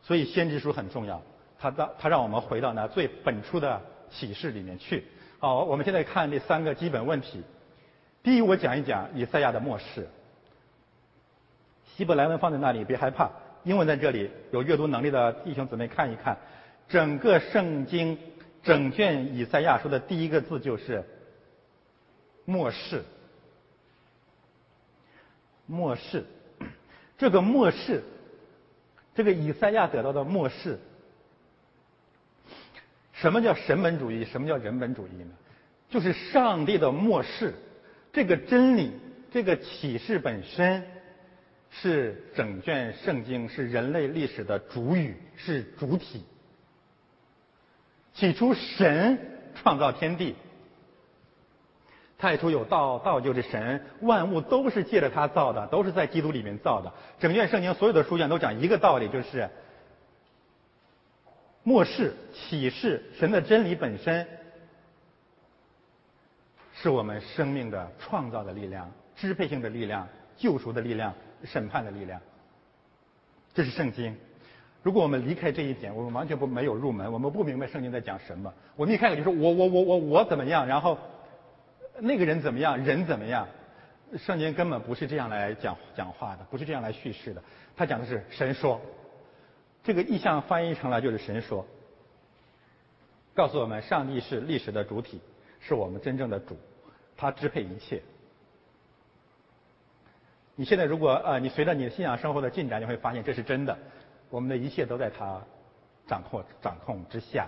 [0.02, 1.20] 所以先知书很重要，
[1.58, 5.04] 他让他让我们回到那最本初的启示里面去。
[5.38, 7.42] 好，我们现在看这三个基本问题。
[8.22, 10.08] 第一，我讲一讲以赛亚的末世。
[11.96, 13.30] 希伯来文放在那里，别害怕。
[13.64, 16.36] 英文在这里，有阅读能力的弟兄姊妹看一看。
[16.88, 18.18] 整个圣经
[18.62, 21.04] 整卷以赛亚书的第一个字就是
[22.44, 23.02] “末世”。
[25.64, 26.24] 末世，
[27.16, 28.02] 这个末世，
[29.14, 30.78] 这个以赛亚得到的末世，
[33.12, 34.24] 什么叫神本主义？
[34.24, 35.30] 什么叫人本主义呢？
[35.88, 37.54] 就是上帝的末世，
[38.12, 38.92] 这个真理，
[39.32, 40.84] 这个启示本身，
[41.70, 46.22] 是整卷圣经，是人类历史的主语，是主体。
[48.12, 49.18] 起初，神
[49.54, 50.34] 创造天地。
[52.18, 56.92] 太初有道，道就是神，万物都是借着他造的，都是在基督里面造的。
[57.18, 59.48] 整卷圣经所有的书卷都讲一个道理，就是
[61.62, 64.28] 末世启示神的真理本身，
[66.82, 71.14] 是我们生命的创造的力量、支配性的力量、救赎的力量、
[71.44, 72.20] 审判的力量。
[73.54, 74.16] 这是圣经。
[74.82, 78.52] 如果我们离开这一点，我们完全不没有入门，我们不明白圣经在讲什么。
[78.74, 80.98] 我们一开始就说我我我我我怎么样，然后
[82.00, 83.46] 那个人怎么样，人怎么样？
[84.16, 87.40] 圣经根本不是这样来讲讲话的，不是这样来叙事的。
[87.76, 88.80] 他讲的是神说，
[89.84, 91.64] 这个意象翻译成了就是神说，
[93.34, 95.20] 告诉我们上帝是历史的主体，
[95.62, 96.58] 是我们真正的主，
[97.16, 98.02] 他支配一切。
[100.54, 103.78] 你现在如果呃，你随着你的信仰生活的进展，你会发现这是真的。
[104.28, 105.42] 我们的一切都在他
[106.06, 107.46] 掌控掌控之下。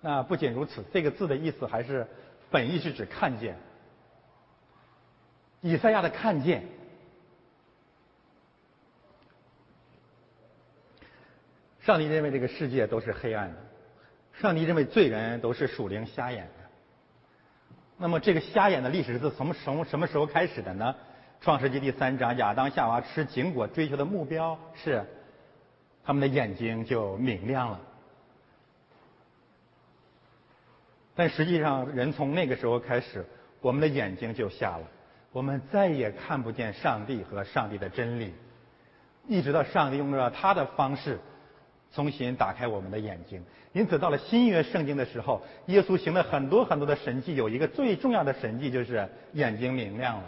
[0.00, 2.06] 那不仅如此，这个字的意思还是
[2.50, 3.56] 本意是指看见。
[5.60, 6.62] 以赛亚的看见，
[11.80, 13.56] 上帝认为这个世界都是黑暗的，
[14.34, 16.63] 上帝认为罪人都是属灵瞎眼的。
[17.96, 20.94] 那么这个瞎眼的历史是从什么什么时候开始的呢？
[21.40, 25.04] 创世纪第三章，亚当夏娃吃禁果追求的目标是，
[26.04, 27.80] 他们的眼睛就明亮了。
[31.14, 33.24] 但实际上，人从那个时候开始，
[33.60, 34.82] 我们的眼睛就瞎了。
[35.30, 38.34] 我们再也看不见上帝和上帝的真理，
[39.28, 41.20] 一直到上帝用了他的方式
[41.94, 43.42] 重新打开我们的眼睛。
[43.72, 50.24] 因此，到了新约圣经的时候，耶稣行了很多很多的神迹，有一个最重要的神迹就是眼睛明亮了。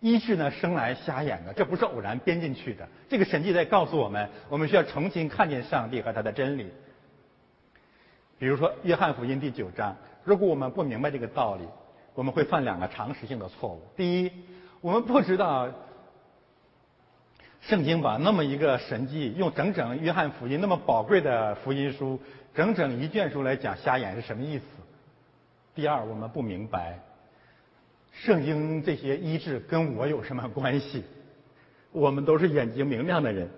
[0.00, 2.88] 医治呢，生来瞎眼的，这不是偶然编进去的。
[3.08, 6.70] 这个神迹在告诉我们，我们需要重新看见上帝和他的真理。
[8.38, 11.64] 比如说《约翰福音》第九章，如果我们不明白这个道理。
[12.14, 13.80] 我们会犯两个常识性的错误。
[13.96, 14.30] 第一，
[14.82, 15.66] 我们不知道
[17.62, 22.20] 圣经把那么一个神迹，用整整约翰福音那么宝贵的福音书，
[22.54, 24.64] 整整一卷书来讲瞎眼是什么意思。
[25.74, 26.98] 第二，我们不明白
[28.12, 31.04] 圣经这些医治跟我有什么关系。
[31.92, 33.48] 我们都是眼睛明亮的人，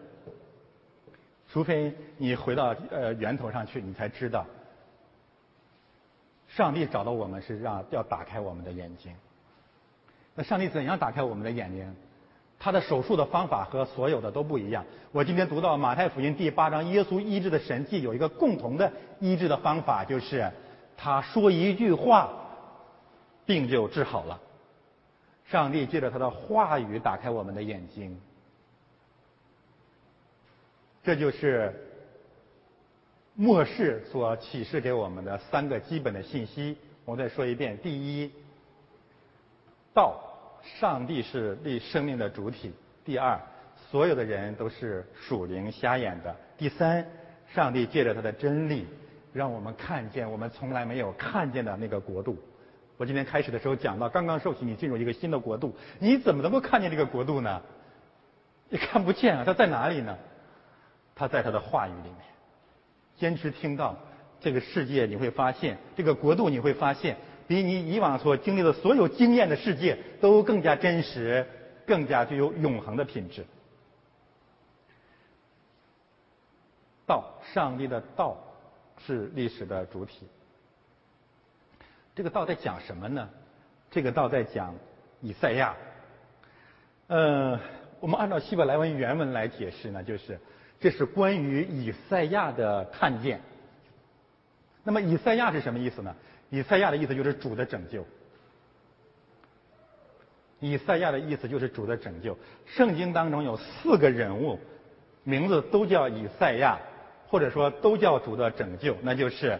[1.49, 4.47] 除非你回到呃源头上去，你才知道。
[6.49, 9.15] 上帝找到我们是让要打开我们的眼睛。
[10.35, 11.97] 那上帝怎样打开我们的眼睛？
[12.65, 14.83] 他的手术的方法和所有的都不一样。
[15.13, 20.51] 我今天读到马太福音第八章，耶稣医治的神迹有一个共同的医治的方法，就是
[20.97, 22.31] 他说一句话，
[23.45, 24.41] 病就治好了。
[25.45, 28.19] 上帝借着他的话语打开我们的眼睛，
[31.03, 31.71] 这就是。
[33.37, 38.31] 末世所启示给我们的三个基本的信息，我再说一遍：第一，
[39.93, 40.19] 道，
[40.81, 42.71] 上帝是立生命的主体；
[43.05, 43.39] 第二，
[43.91, 47.07] 所有的人都是属灵瞎眼的；第三，
[47.55, 48.87] 上帝借着他的真理，
[49.33, 52.37] 让我们看见我们从来没有看见的那个国度。
[52.97, 57.61] 我今天开始的时候讲到，刚刚受洗，你进入一个新的国度，你怎么能够看见这个国度呢？
[58.69, 60.17] 你看不见啊，它在哪里呢？
[61.15, 62.19] 它在他的话语里面。
[63.17, 63.97] 坚持听到
[64.41, 71.47] 这个世界，你会发现这个国度，你会发现比你以往所经历的所有经验的世界都更加真实，
[71.87, 73.45] 更加具有永恒的品质。
[77.07, 78.37] 道，上帝的道
[79.07, 80.27] 是历史的主体。
[82.15, 83.29] 这个道在讲什么呢？
[83.91, 84.75] 这个道在讲
[85.21, 85.75] 以赛亚。
[87.09, 87.61] 呃，
[88.01, 90.39] 我们按照希伯来文原文来解释呢，就是。
[90.81, 93.41] 这是关于以赛亚的看见。
[94.83, 96.15] 那么以赛亚是什么意思呢？
[96.55, 98.07] 以赛亚的意思就是主的拯救。
[100.61, 102.39] 以赛亚的意思就是主的拯救。
[102.65, 104.61] 圣经当中有四个人物，
[105.25, 106.79] 名字都叫以赛亚，
[107.27, 109.59] 或者说都叫主的拯救，那就是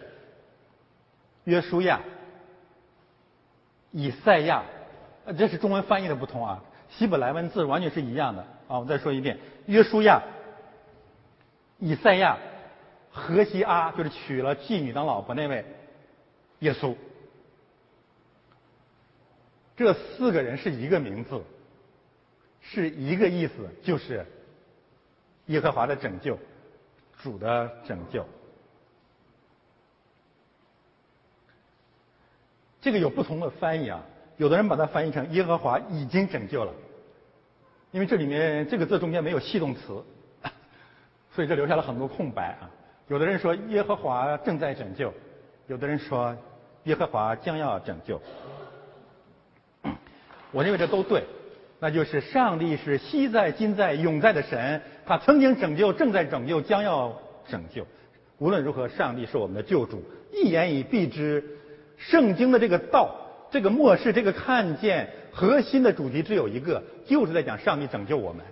[1.43, 1.99] 约书亚、
[3.91, 4.63] 以赛亚。
[5.37, 8.79] 这是中文翻译的不同啊，希伯来文字完全是一样的啊。
[8.79, 10.21] 我再说一遍，约书亚。
[11.77, 12.37] 以赛亚、
[13.11, 15.65] 何西阿就是娶了妓女当老婆那位
[16.65, 16.95] 耶稣，
[19.77, 21.39] 这四个人是一个名字，
[22.59, 24.25] 是一个意思，就是
[25.45, 26.39] 耶和华的拯救，
[27.21, 28.25] 主的拯救。
[32.81, 34.03] 这个有不同的翻译啊，
[34.37, 36.73] 有的人把它翻译成耶和华已经拯救了，
[37.91, 40.03] 因为这里面这个字中间没有系动词。
[41.35, 42.71] 所以这留下了很多空白啊！
[43.07, 45.13] 有的人说耶和华正在拯救，
[45.67, 46.35] 有的人说
[46.85, 48.19] 耶和华将要拯救。
[50.51, 51.23] 我认为这都对，
[51.79, 57.13] 那就是上帝是昔在、今在、永在的神，他曾经拯救，正在拯救，将要
[57.47, 57.85] 拯救。
[58.37, 61.43] 无论如何，上帝是我们的救主，一言以蔽之。
[61.97, 63.15] 圣经的这个道，
[63.51, 68.45] 这个末世，这个看见，核心的主题只有一个，就是在讲上帝拯救我们。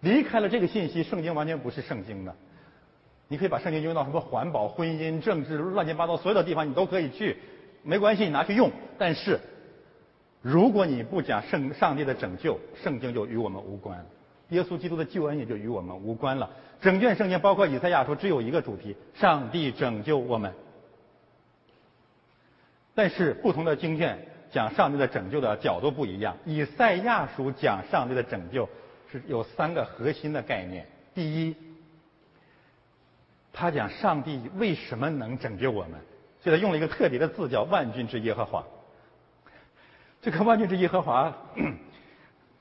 [0.00, 2.34] 离开了这个信息，圣经完全不是圣经的。
[3.34, 7.36] 你可以把圣经用到什么环保、婚姻、政治、乱七八糟所有的地方，你都可以去，
[7.82, 8.70] 没关系，你拿去用。
[8.96, 9.40] 但是，
[10.40, 14.06] 如果你不讲圣上帝的拯救，圣经就与我们无关，
[14.50, 16.48] 耶稣基督的救恩也就与我们无关了。
[16.80, 20.52] 整卷圣经包括以赛亚书，只有一个主题：上帝拯救我们。
[22.94, 24.16] 但是不同的经卷
[24.52, 26.36] 讲上帝的拯救的角度不一样。
[26.44, 28.68] 以赛亚书讲上帝的拯救
[29.10, 30.86] 是有三个核心的概念。
[31.16, 31.56] 第一，
[33.54, 35.92] 他讲上帝为什么能拯救我们，
[36.42, 38.64] 所以他用了一个特别的字叫“万军之耶和华”。
[40.20, 41.32] 这个“万军之耶和华”，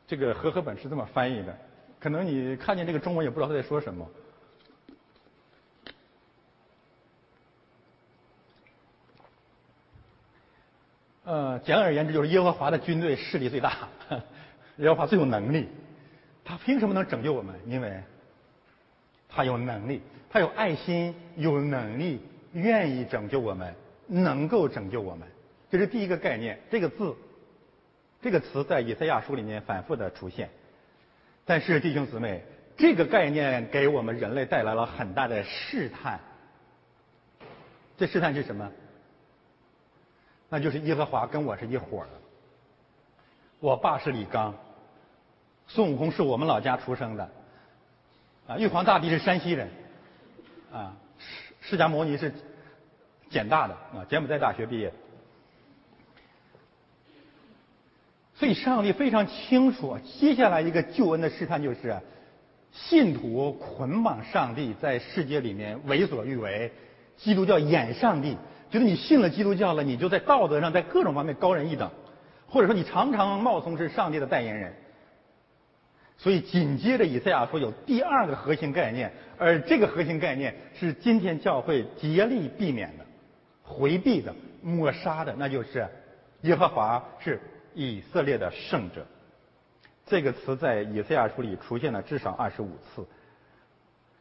[0.06, 1.58] 这个和合 本是这么翻译的，
[2.00, 4.08] 可能你看见这个中文也不知道他在说什么。
[11.26, 13.90] 呃，简而言之，就是耶和华的军队势力最大，
[14.78, 15.70] 耶和华最有能力。
[16.46, 17.56] 他凭什么能拯救我们？
[17.66, 18.04] 因为
[19.36, 22.22] 他有能力，他有爱心，有能力，
[22.54, 23.74] 愿意拯救我们，
[24.06, 25.28] 能够拯救我们。
[25.72, 26.60] 这是第一个概念。
[26.70, 27.16] 这个字，
[28.22, 30.50] 这个词在以赛亚书里面反复的出现。
[31.46, 32.44] 但是弟兄姊妹，
[32.78, 36.20] 这个概念给我们人类带来了很大的试探。
[37.98, 38.72] 这试探是什么？
[40.50, 42.10] 那就是耶和华跟我是一伙的。
[43.60, 44.54] 我爸是李刚，
[45.68, 47.28] 孙悟空是我们老家出生的，
[48.48, 49.70] 啊，玉皇大帝是山西人，
[50.72, 50.96] 啊，
[51.62, 52.32] 释释迦牟尼是
[53.30, 54.94] 简大的啊，柬埔寨大学毕业。
[58.36, 61.98] 所以上帝非常清楚，接下来一个救恩的试探就是，
[62.72, 66.72] 信徒捆绑上帝在世界里面为所欲为，
[67.16, 68.38] 基督教演上帝。
[68.70, 71.90] 觉得你信了基督教了，你就在道德上在各种方面高人一等，
[72.48, 74.74] 或者说你常常冒充是上帝的代言人。
[76.18, 83.06] 所以紧接着以赛亚说有第二个核心概念，而这个核心概念是今天教会竭力避免的、
[83.62, 85.88] 回避的、抹杀的，那就是
[86.42, 87.40] 耶和华是
[87.74, 89.06] 以色列的圣者。
[90.06, 93.06] 这个词在以赛亚书里出现了至少二十五次。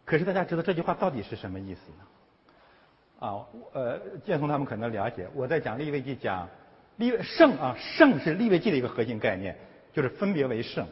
[0.04, 3.26] 可是大家知道这句话到底是什么意思呢？
[3.26, 5.28] 啊，呃，建松他们可能了解。
[5.34, 6.48] 我在讲立位记，讲
[6.96, 9.56] 立圣啊，圣是立位记的一个核心概念，
[9.92, 10.84] 就是分别为圣。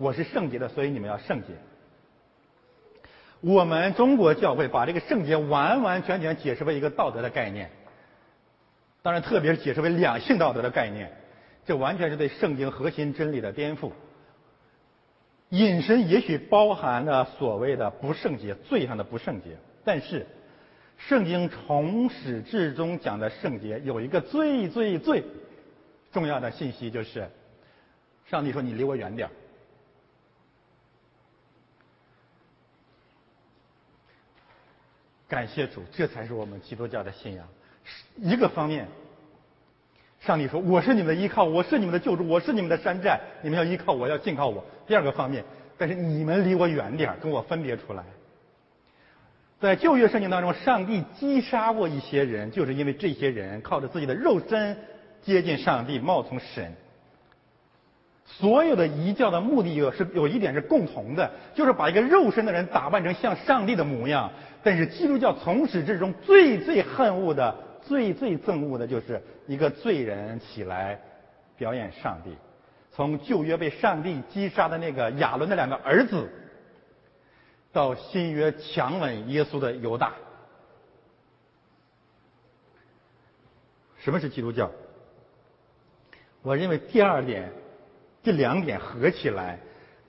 [0.00, 1.48] 我是圣洁的，所以你们要圣洁。
[3.42, 7.70] 我们中国教会把这个圣洁完完全全解释为一个道德的概念，
[9.02, 11.12] 当然，特别是解释为两性道德的概念，
[11.66, 13.90] 这完全是对圣经核心真理的颠覆。
[15.50, 20.26] 隐身也许包含了所谓的不圣洁、罪上的不圣洁，但是。
[21.08, 25.24] 圣经从始至终讲的圣洁，有一个最最最
[26.12, 27.30] 重要的信息，就是
[28.26, 29.30] 上帝说：“你离我远点儿
[35.30, 37.46] 感谢主，这才是我们基督教的信仰。
[38.16, 38.88] 一个方面，
[40.18, 45.44] 上帝说：“我是你们的依靠，我是你们的救助，我是你们的山寨，你们要依靠我，要敬靠我。”第二个方面，
[45.78, 48.02] 但是你们离我远点跟我分别出来。
[49.60, 54.76] 在旧约圣经当中，上帝击杀过一些人，就是因为这些人靠着自己的肉身
[55.22, 56.74] 接近上帝，冒充神。
[58.24, 64.30] 所有的异教的目的有是有一点是共同的，就是把一个肉身的人打扮成像上帝的模样。
[64.62, 71.00] 但是基督教从始至终最最恨恶的、最最憎恶的就是一个罪人起来
[71.56, 72.36] 表演上帝。
[72.92, 76.30] 从旧约被上帝击杀的那个亚伦的两个儿子。
[77.72, 80.14] 到新约强吻耶稣的犹大，
[83.98, 84.68] 什么是基督教？
[86.42, 87.52] 我认为第二点，
[88.24, 89.60] 这两点合起来，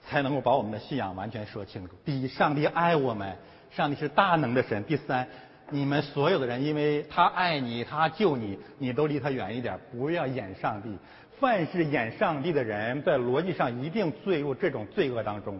[0.01, 1.93] 才能够把我们的信仰完全说清楚。
[2.03, 3.37] 第一，上帝爱我们，
[3.71, 4.83] 上帝是大能的神。
[4.83, 5.27] 第三，
[5.69, 10.97] 你们所有的人，因为他爱你，他救你，你都离他远一点，不要演上帝。
[11.39, 15.59] 凡是演上帝的人，在逻辑上一定坠入这种罪恶当中。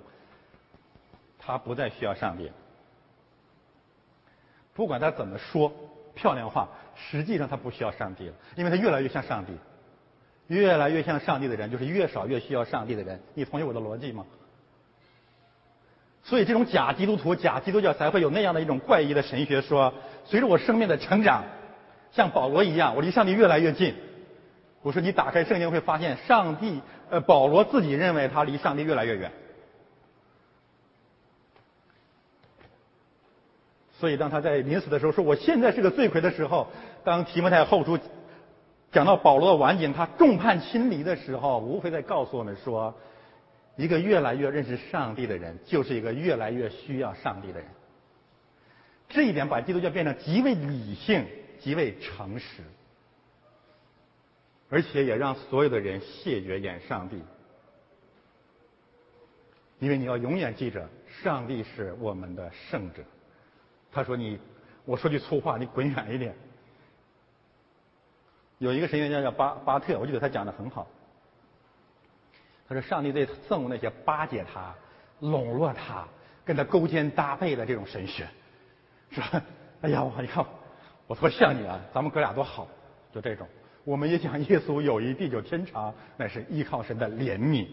[1.40, 2.52] 他不再需要上帝，
[4.76, 5.74] 不管他怎么说
[6.14, 9.54] 漂亮话，实际上他不需要上帝了，因为他越来越像上帝，
[10.46, 13.20] 越来越像上帝的人，就是越少越需要上帝的人。
[13.34, 14.24] 你同意我的逻辑吗？
[16.24, 19.94] 所以这种假基督徒、假基督教才会有那样的一种怪异的神学，说
[20.26, 21.44] 随着我生命的成长，
[22.12, 23.96] 像保罗一样，我离上帝越来越近。
[24.82, 29.32] 我说你打开圣经会发现，上帝呃，保罗自己认为他离上帝越来越远。
[34.00, 36.68] 所以，当他在临死的时候说“我现在是个罪魁”的时候，
[37.04, 38.00] 当提摩太后书
[38.92, 42.96] 讲到保罗的晚景，他众叛亲离的时候，无非在告诉我们说，
[43.76, 47.68] 一个越来越认识上帝的人，就是一个越来越需要上帝的人。
[49.10, 51.26] 这一点把基督教变成极为理性、
[51.60, 52.64] 极为诚实，
[54.70, 57.22] 而且也让所有的人谢绝演上帝，
[59.80, 60.88] 因为你要永远记着，
[61.24, 63.04] 上帝是我们的圣者。
[63.92, 64.40] 他说：“你，
[64.86, 66.34] 我说句粗话，你滚远一点。
[68.60, 70.88] 有一个神学家叫巴巴特，我觉得他讲的很好。
[72.74, 74.74] 他说上帝在憎恶那些巴结他、
[75.20, 76.08] 笼络他、
[76.46, 78.26] 跟他勾肩搭背的这种神学，
[79.10, 79.22] 说
[79.84, 80.46] ：“哎呀，我你看
[81.06, 82.66] 我多像你啊，咱们哥俩多好。”
[83.14, 83.46] 就这种，
[83.84, 87.68] 我们也讲耶稣有一地久天长，那是依靠神的怜悯，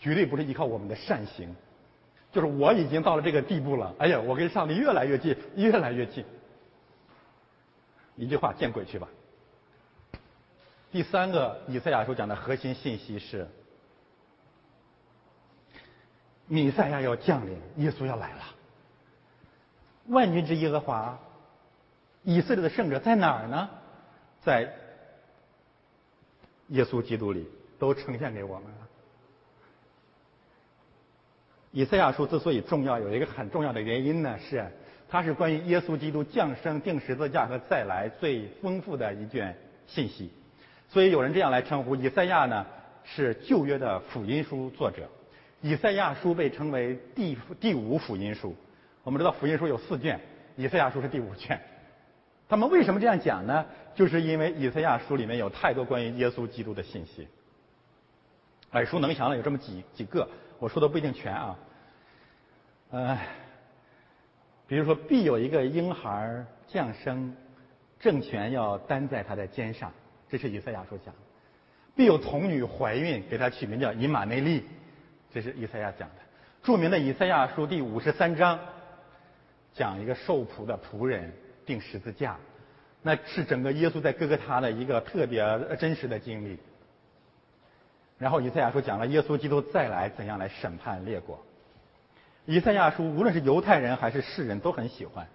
[0.00, 1.54] 绝对不是依靠我们的善行。
[2.32, 6.24] 就是我已经到了这个地步了，哎呀，我跟上帝越来越近，越来越近。
[8.16, 9.06] 一句话，见鬼去吧！
[10.90, 13.46] 第三个以赛亚书讲的核心信息是：
[16.46, 18.40] 弥赛亚要降临，耶稣要来了。
[20.08, 21.18] 万军之耶和华，
[22.24, 23.70] 以色列的圣者在哪儿呢？
[24.42, 24.74] 在
[26.68, 28.88] 耶稣基督里，都呈现给我们了。
[31.70, 34.70] 以赛亚书之所以重要，有一个很重要的原因呢，是
[35.08, 40.30] 它是关于耶稣基督降生、定十字架和再来最丰富的一卷信息。
[40.90, 42.66] 所以有人这样来称呼以赛亚呢，
[43.04, 45.08] 是旧约的福音书作者。
[45.62, 48.54] 以赛亚书被称为第第五福音书。
[49.04, 50.20] 我们知道福音书有四卷，
[50.56, 51.58] 以赛亚书是第五卷。
[52.48, 53.64] 他们为什么这样讲呢？
[53.94, 57.28] 就是因为以赛亚书里面有太多关于耶稣基督的信息。
[58.72, 60.28] 耳熟能详的有这么几几个。
[60.58, 61.58] 我说的不一定全啊，
[62.90, 63.18] 呃，
[64.66, 67.34] 比如说必有一个婴孩降生，
[67.98, 69.92] 政权要担在他的肩上，
[70.28, 71.12] 这是以赛亚书讲；
[71.96, 74.64] 必有童女怀孕，给他取名叫以马内利，
[75.32, 76.16] 这是以赛亚讲的。
[76.62, 78.58] 著名的以赛亚书第五十三章，
[79.74, 81.32] 讲一个受仆的仆人
[81.64, 82.36] 钉十字架，
[83.02, 85.42] 那是整个耶稣在哥哥他的一个特别
[85.78, 86.58] 真实的经历。
[88.18, 91.40] 然后以赛亚书讲了耶稣基督再来怎样来审判列国。
[92.44, 95.26] 以赛亚书无论是犹太人还是世人都很喜欢。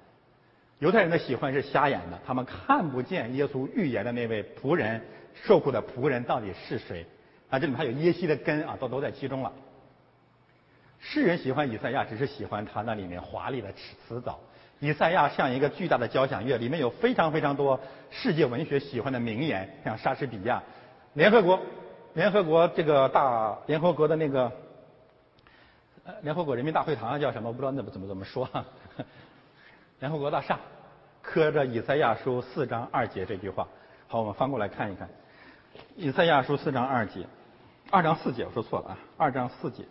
[0.80, 5.02] 犹太人的喜欢是瞎眼的，他们看不见耶稣预言的那位仆人
[5.34, 7.06] 受苦的仆人到底是谁。
[7.50, 9.52] 啊，这里面还有耶西的根啊，都都在其中了。
[11.00, 14.40] 世人喜欢以赛亚，只是喜欢他那里面华丽的词词藻。
[14.80, 17.80] 以赛亚像一个巨大的交响乐，里面有非常非常多
[18.12, 20.64] 世界文学喜欢的名言，像莎士比亚、
[21.14, 21.60] 联合国。
[22.14, 24.52] 联合国这个大联合国的那个，
[26.04, 27.50] 呃，联合国人民大会堂叫什么？
[27.50, 28.50] 我不知道那怎么怎么说。
[30.00, 30.60] 联合国大厦
[31.22, 33.68] 刻着以赛亚书四章二节这句话。
[34.08, 35.08] 好，我们翻过来看一看，
[35.96, 37.24] 以赛亚书四章二节，
[37.92, 39.84] 二章四节我说错了啊，二章四节。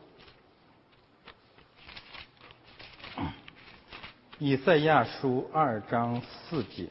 [4.38, 6.86] 以赛亚书二章四节。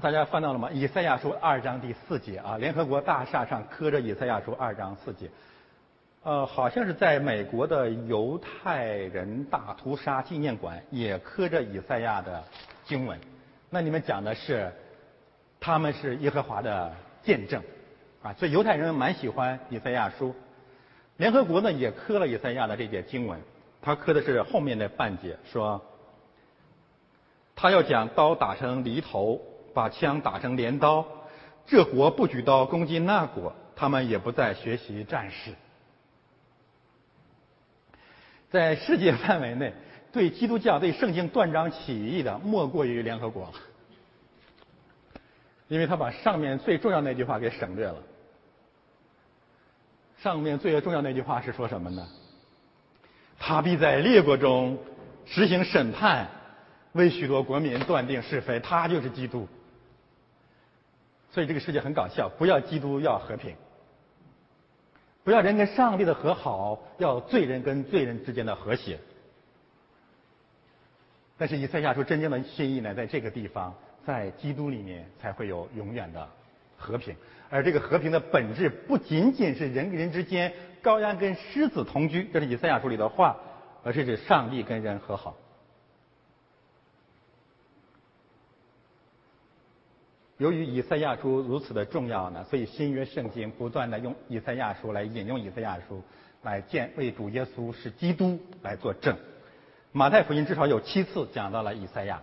[0.00, 0.70] 大家翻到了吗？
[0.70, 5.30] 以赛亚书二章第四节啊，联合国大厦上刻着以赛亚书二章四节，
[6.22, 12.42] 呃，好像是在美国的犹太人大屠杀纪念馆也刻着以赛亚的
[12.86, 13.20] 经文。
[13.68, 14.72] 那你们讲的是，
[15.60, 17.62] 他们是耶和华的见证
[18.22, 20.34] 啊，所以犹太人蛮喜欢以赛亚书。
[21.16, 23.40] 联合国呢也磕了以赛亚的这节经文，
[23.80, 25.80] 他磕的是后面的半节，说
[27.54, 29.40] 他要将刀打成犁头。
[29.76, 31.06] 把枪打成镰刀，
[31.66, 35.52] 这国不举刀攻击那国，他们也不再学习战士。
[38.48, 39.74] 在世界范围内，
[40.10, 43.52] 对基督教、对圣经断章取义的，莫过于联合国了，
[45.68, 48.02] 因为他把上面最重要那句话给省略了。
[50.26, 52.04] 上面最重要那句话是说什么呢？
[53.38, 54.76] 他必在列国中
[55.24, 56.26] 实行审判，
[56.94, 58.58] 为许多国民断定是非。
[58.58, 59.46] 他就是基督。
[61.30, 63.54] 所以这个世界很搞笑，不要基督，要和平；
[65.22, 68.98] 不要人跟上帝的和好，要罪人跟罪人之间的和谐。
[71.38, 73.72] 但是以赛亚说，真正的心意呢，在这个地方，
[74.04, 76.28] 在基督里面才会有永远的
[76.76, 77.14] 和平。
[77.48, 83.36] 而这个和平的本质，不仅仅是人跟人之间羔羊跟狮子同居，这是以赛亚书里的话，
[83.82, 85.36] 而是指上帝跟人和好。
[90.38, 96.02] 由于以赛亚书如此的重要呢，所以新约圣经不断的用以赛亚书来引用以赛亚书，
[96.42, 99.16] 来见为主耶稣是基督来作证。
[99.92, 102.20] 马太福音至少有七次讲到了以赛亚，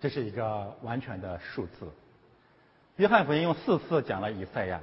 [0.00, 1.88] 这是一个完全的数字。
[2.96, 4.80] 约翰福音用四次讲了以赛亚。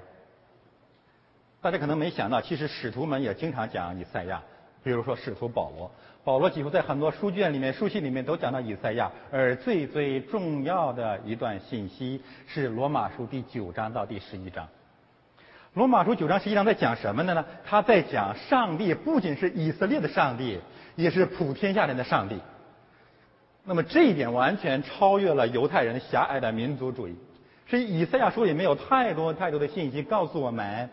[1.62, 4.42] 大家可能没想到，其实使徒们也经常讲以赛亚，
[4.84, 5.90] 比如说使徒保罗。
[6.24, 14.68] 保罗几乎在很多书卷里面、书信里面都讲到以赛亚，而最最重要的一段信息是罗马书第九章到第十一章。
[15.74, 17.46] 罗马书九章十一章在讲什么呢？
[17.64, 20.60] 他在讲上帝不仅是以色列的上帝，
[20.98, 22.42] 也是普天下人的上帝。
[23.64, 27.16] 那么这一点完全超越了犹太人狭隘的民族主义。
[27.72, 30.90] 所以以赛亚书里面有太多太多的信息告诉我们，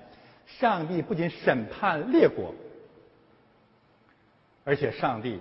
[0.46, 2.54] 上帝不仅审判列国，
[4.62, 5.40] 而且上帝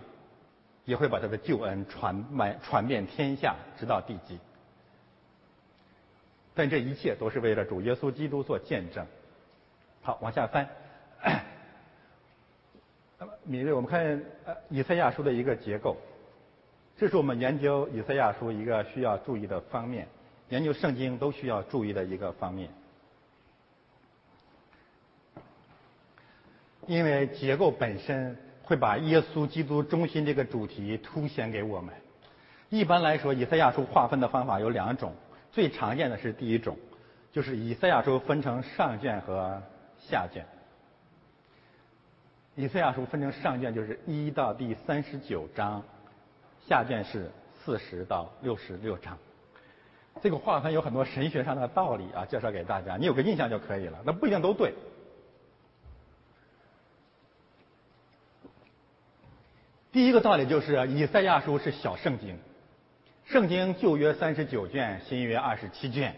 [0.84, 4.40] 也会把他的救恩传满传遍天下，直到地极。
[6.56, 9.06] 但这一切都是为了主耶稣基督做见证。
[10.02, 10.68] 好，往下翻。
[13.44, 15.98] 米瑞，我们看呃以赛亚书的一个结构，
[16.98, 20.08] 这是我们研究以赛亚书一个需要注意的方面。
[20.50, 22.70] 研究圣经都需要注意的一个方面，
[26.86, 31.94] 因为结构本身会把耶稣基督中心这个主题凸显给我们。
[32.70, 35.14] 一般来说，以赛亚书划分的方法有两种，
[35.52, 36.78] 最常见的是第一种，
[37.32, 39.62] 就是以赛亚书分成上卷和
[39.98, 40.46] 下卷。
[42.56, 45.84] 以赛亚书分成上卷就是一到第三十九章，
[46.68, 47.30] 下卷是
[47.64, 49.18] 四十到六十六章。
[50.22, 54.00] 这个划分有很多神学上的道理啊，介绍给大家，你有个印象就可以了。
[54.06, 54.74] 那不一定都对。
[59.92, 62.38] 第一个道理就是，以赛亚书是小圣经，
[63.26, 66.16] 圣经旧约三十九卷，新约二十七卷，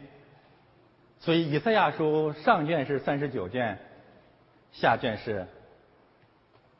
[1.20, 3.80] 所以以赛亚书上卷是三十九卷，
[4.74, 5.48] 下卷是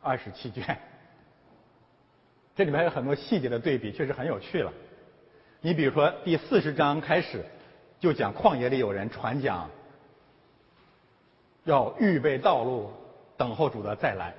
[0.02, 0.78] 二十七卷。
[2.56, 4.74] 这里面有很多细节的对比，确实很有趣了。
[5.62, 7.46] 你比如说，第四十章开始
[8.00, 9.70] 就讲旷野里有人传讲，
[11.66, 12.92] 要预备道路，
[13.36, 14.34] 等候主的再来，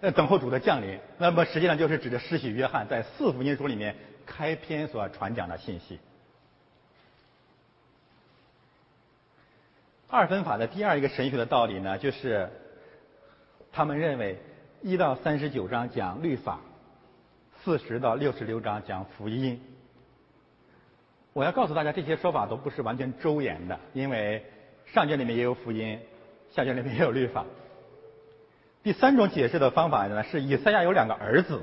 [0.00, 0.98] 呃，等候主的降临。
[1.18, 3.94] 那么实际上就是指着施洗约翰在四福音书里面
[4.26, 6.00] 开篇所传讲的信息。
[10.08, 12.50] 二分法的第二一个神学的道理呢，就是
[13.70, 14.36] 他们认为
[14.82, 16.58] 一到三十九章讲律法，
[17.62, 19.60] 四十到六十六章讲福音。
[21.36, 24.42] 我要告诉大家，这些说法都不是完全周延的，因为
[24.86, 26.00] 上卷里面也有福音，
[26.48, 27.44] 下卷里面也有律法。
[28.82, 31.62] 第三种解释的方法呢，是以赛亚有两个儿子，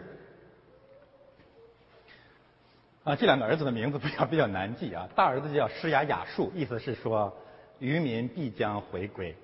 [3.04, 5.10] 啊，这两个儿子的名字比较比较难记啊。
[5.16, 7.36] 大儿子叫施雅雅树，意思是说
[7.80, 9.36] 渔民必将回归。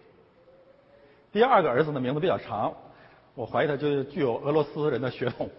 [1.31, 2.71] 第二个儿子的名字比较长，
[3.33, 5.49] 我怀疑他就具有俄罗斯人的血统，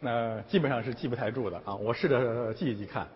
[0.00, 1.74] 那基本上是记不太住的啊。
[1.76, 3.08] 我试着记一记看。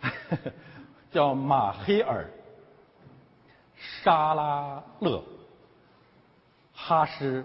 [1.10, 2.28] 叫马黑尔、
[3.76, 5.22] 沙拉勒、
[6.74, 7.44] 哈什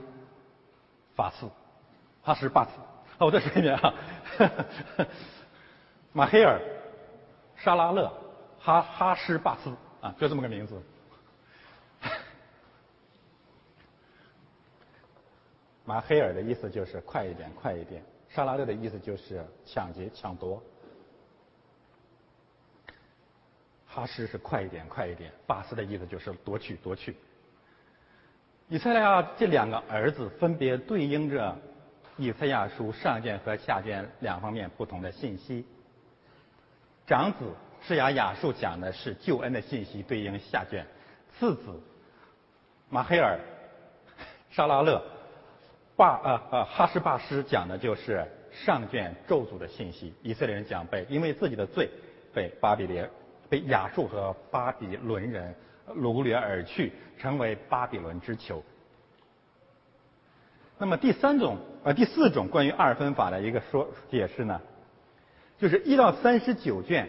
[1.15, 1.49] 法斯、
[2.21, 2.71] 哈什巴斯。
[3.19, 3.93] 我再说一遍啊，
[6.11, 6.59] 马黑尔、
[7.55, 8.11] 沙拉勒、
[8.59, 10.81] 哈哈什巴斯啊，就这么个名字。
[15.85, 20.61] 马黑尔的意思就是快一点，快一点；沙拉勒的意思就是抢劫、抢夺。
[23.93, 25.31] 哈什是快一点，快一点。
[25.45, 27.15] 巴斯的意思就是夺取，夺取。
[28.67, 31.55] 以赛亚这两个儿子分别对应着
[32.17, 35.63] 以赛亚书上卷和下卷两方面不同的信息。
[37.05, 37.53] 长子
[37.85, 40.83] 是雅雅述讲的是救恩的信息，对应下卷；
[41.37, 41.79] 次子
[42.89, 43.39] 马黑尔、
[44.49, 44.99] 沙拉勒、
[45.95, 50.11] 巴呃呃哈什巴斯讲的就是上卷咒诅的信息。
[50.23, 51.87] 以色列人讲被因为自己的罪
[52.33, 53.07] 被巴比伦。
[53.53, 55.53] 被亚述和巴比伦人
[55.95, 58.63] 掳掠而去，成为巴比伦之囚。
[60.79, 64.59] 那么第三种呃第四种关于二分法的一个说解释呢，
[65.59, 67.07] 就是一到三十九卷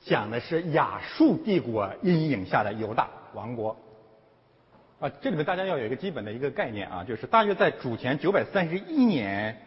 [0.00, 3.76] 讲的是亚述帝国阴影下的犹大王国。
[4.98, 9.60] 啊，这里面大家要有一个基本的一个概念啊，就是大约在主前九百三十一年，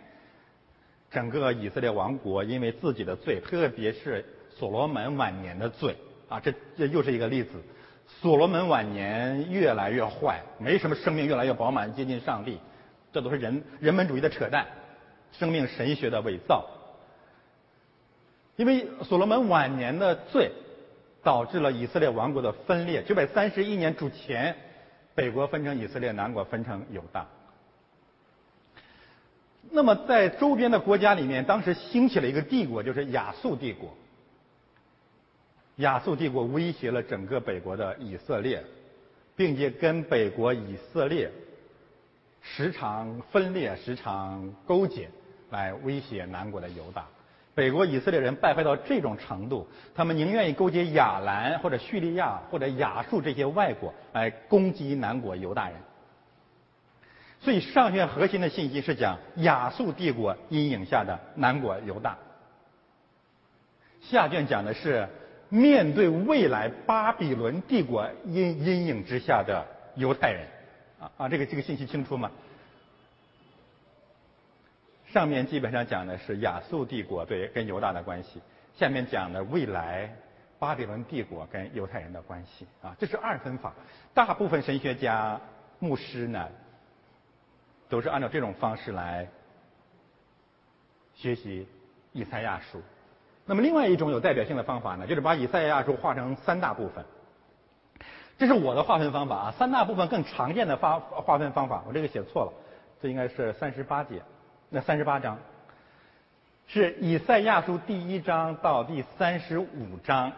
[1.12, 4.26] 整个以色列王国因为自己的罪，特别是
[4.60, 5.95] 所罗门晚年的罪
[6.28, 7.51] 啊，这这又是一个例子。
[8.22, 12.60] 所罗门晚年越来越坏，没什么生命，越来越饱满，接近上帝，
[13.14, 14.68] 这都是人人本主义的扯淡，
[15.32, 16.66] 生命神学的伪造。
[18.57, 20.51] 因为所罗门晚年的罪，
[21.24, 23.01] 导致了以色列王国的分裂。
[23.03, 24.53] 九百三十一年主前，
[25.16, 27.26] 北国分成以色列，南国分成犹大。
[29.72, 33.95] 那么在周边的国家里面，当时兴起了一个帝国，就是亚述帝国。
[35.80, 38.63] 亚述帝国威胁了整个北国的以色列，
[39.36, 41.32] 并且跟北国以色列
[42.41, 45.09] 时常分裂、时常勾结，
[45.49, 47.05] 来威胁南国的犹大。
[47.55, 55.77] 北国以色列人败坏到这种程度，他们宁愿意勾结亚兰或者叙利亚或者亚述这些外国来攻击南国犹大人。
[57.41, 62.17] 所以上卷核心的信息是讲亚述帝国阴影下的南国犹大，
[64.01, 65.07] 下卷讲的是
[65.50, 70.47] 面对未来巴比伦帝国阴阴影之下的犹太人。
[71.00, 72.30] 啊啊，这个这个信息清楚吗？
[75.08, 78.41] 上面基本上讲的是亚述帝国对跟犹大的关系，
[78.76, 80.14] 下面讲的未来
[80.60, 83.74] 巴比伦帝国跟犹太人的关系啊，这是二分法。
[84.14, 85.39] 大部分神学家、
[85.80, 86.47] 牧师呢，
[87.88, 89.28] 都是按照这种方式来
[91.16, 91.66] 学习
[92.12, 92.82] 以赛亚书。
[93.50, 97.04] 那么另外一种有代表性的方法呢，就是把以赛亚书划成三大部分。
[98.38, 102.54] 这是我的划分方法啊，三大部分更常见的划划分方法，我这个写错了，
[103.02, 104.22] 这应该是三十八节。
[104.70, 105.39] 那三十八章
[106.68, 110.32] 是以赛亚书第一章到第三十五章，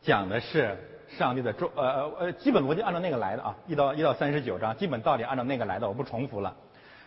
[0.00, 0.78] 讲的是
[1.18, 6.54] 上帝的咒呃呃基本逻辑按照那个来的啊，一到一到三十九章基本道理按照那个来的，我不重复了。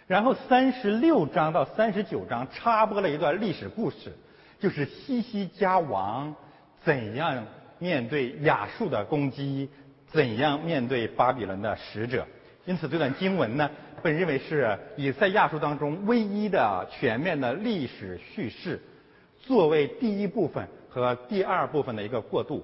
[0.07, 4.13] 然后三十六章到三十九章插播了一段历史故事，
[4.59, 6.35] 就是西西家王
[6.83, 7.45] 怎样
[7.79, 9.69] 面对亚述的攻击，
[10.07, 12.27] 怎样面对巴比伦的使者。
[12.65, 13.69] 因此这段经文呢。
[14.03, 18.79] 被认为是以赛亚书当中唯一的全面的历史叙事，
[19.39, 22.63] 作为第一部分和第二部分的一个过渡。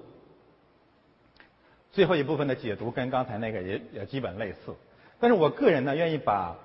[1.90, 4.72] 最后一部分的解读跟刚才那个也也基本类似，
[5.18, 6.56] 但是我个人呢愿意把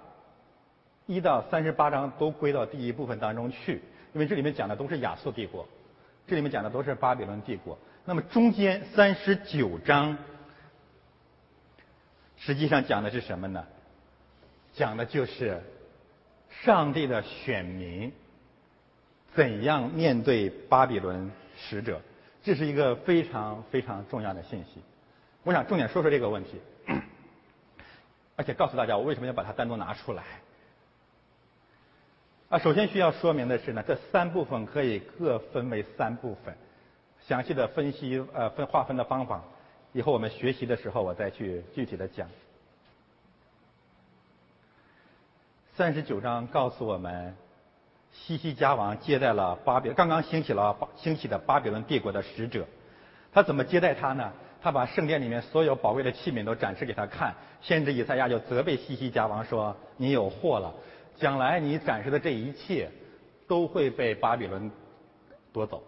[1.08, 3.82] 一到三十八章都归到第一部分当中去，
[4.14, 5.68] 因为这里面讲的都是亚述帝国，
[6.28, 7.80] 这里面讲的都是巴比伦帝国。
[8.05, 10.18] 那么中间三十九章
[12.36, 13.66] 实际上讲的是什么呢？
[14.74, 15.62] 讲的就是
[16.64, 18.12] 上帝的选民
[19.34, 22.01] 怎样面对巴比伦使者，
[22.43, 24.82] 这是一个非常非常重要的信息。
[25.43, 26.62] 我想重点说说这个问题，
[28.36, 30.24] 而且告诉大家我为什么要把它单独拿出来。
[32.50, 36.56] 啊，首先需要说明的是呢，这三部分可以各分为三部分，
[37.28, 39.43] 详细的分析呃分划分的方法，
[39.91, 42.30] 以后我们学习的时候我再去具体的讲。
[45.76, 47.36] 三十九章告诉我们，
[48.14, 52.66] 西西家王接待了巴比刚刚兴起了巴兴起的巴比伦帝国的使者。
[53.34, 54.32] 他怎么接待他呢？
[54.62, 57.36] 他把圣殿里面所有宝贵的器皿都展示给他看。
[57.62, 60.74] 先知以赛亚就责备西西家王说：“你有祸了，
[61.20, 62.89] 将来你展示的这一切
[63.47, 64.72] 都会被巴比伦
[65.51, 65.84] 夺走。”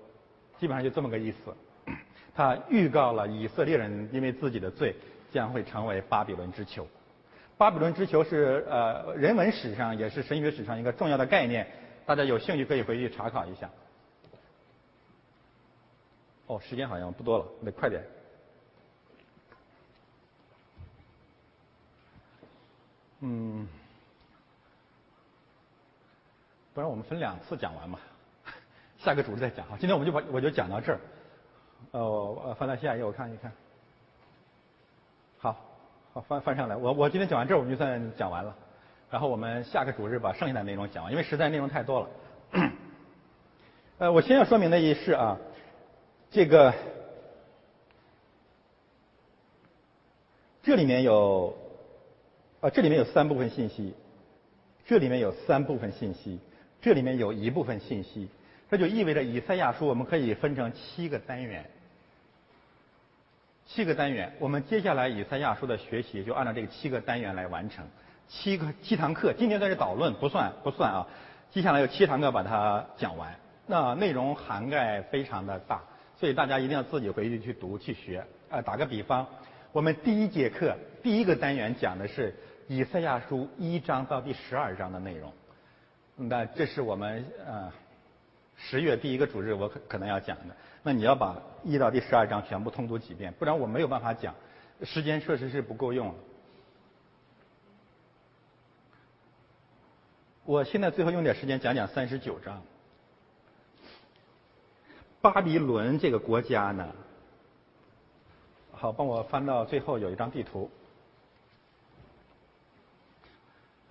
[0.60, 1.38] 基本上就这么个意思。
[2.36, 4.96] 他预告了以色列人因为自己的罪
[5.32, 6.88] 将会成为巴比伦之囚。
[7.58, 11.68] 巴比伦之囚是呃人文史上也是神学史上一个重要的概念，
[12.06, 13.70] 大家有兴趣可以回去查考一下。
[16.48, 18.04] 哦，时间好像不多了，得快点。
[23.22, 23.68] 嗯，
[26.80, 28.00] 不然我们分两次讲完嘛，
[29.00, 29.76] 下个主题再讲哈。
[29.78, 31.00] 今天我们就把我就讲到这儿。
[31.92, 33.52] 呃，翻到下一页我看一看。
[35.40, 35.58] 好。
[36.14, 36.78] 好，翻翻上来。
[36.78, 38.56] 我我今天讲完这儿，我们就算讲完了。
[39.12, 42.10] 然后我们下个主日把剩下的内容讲完，因为实在内容太多了。
[44.00, 45.38] 呃，我先要说明的一是啊，
[46.32, 46.74] 这个
[50.64, 51.58] 这里面有
[52.62, 53.94] 啊，这里面有三部分信息，
[54.86, 56.40] 这里面有三部分信息，
[56.82, 58.28] 这里面有一部分信息，
[58.70, 61.66] 这就意味着以赛亚书我们可以分成七个单元。
[63.66, 67.86] 七个单元，我们接下来以赛亚书的学习就按照这个七个单元来完成。
[68.28, 71.08] 七个七堂课，今天算是导论，不算不算啊。
[71.52, 73.36] 接下来有七堂课把它讲完，
[73.68, 75.82] 那内容涵盖非常的大，
[76.20, 78.24] 所以大家一定要自己回去去读去学。
[78.50, 79.28] 呃，打个比方，
[79.72, 82.36] 我们第一节课第一个单元讲的是
[82.68, 85.32] 以赛亚书一章到第十二章的内容，
[86.22, 87.72] 那这是我们呃
[88.58, 90.56] 十月第一个主日我可可能要讲的。
[90.84, 94.36] 那你要把一到第十二章全部通读几遍，不然我没有办法讲，
[94.84, 96.14] 时间确实是不够用。
[100.44, 102.62] 我现在最后用点时间讲讲三十九章。
[105.22, 106.94] 巴比伦这个国家呢，
[108.72, 110.70] 好，帮我翻到最后有一张地图。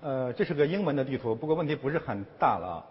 [0.01, 2.85] 呃，这是个英文的地图，不过问题不是很大了。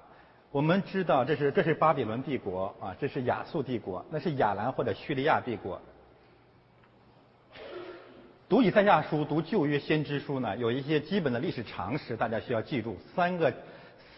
[0.51, 5.79] 我们知道这是这是巴比伦帝国啊，这是亚述帝国，那是亚兰或者叙利亚帝国。
[8.49, 13.53] 读以赛亚书、读旧约先知书呢，有一些基本的历史常识，大家需要记住三个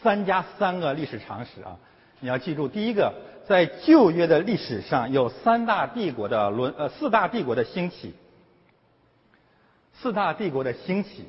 [0.02, 1.78] 三加三个历史常识啊。
[2.20, 3.14] 你要记住，第一个，
[3.48, 8.14] 在旧约的历史上有三大帝国的轮呃四大帝国的兴起，
[9.94, 11.26] 四大帝国的兴起。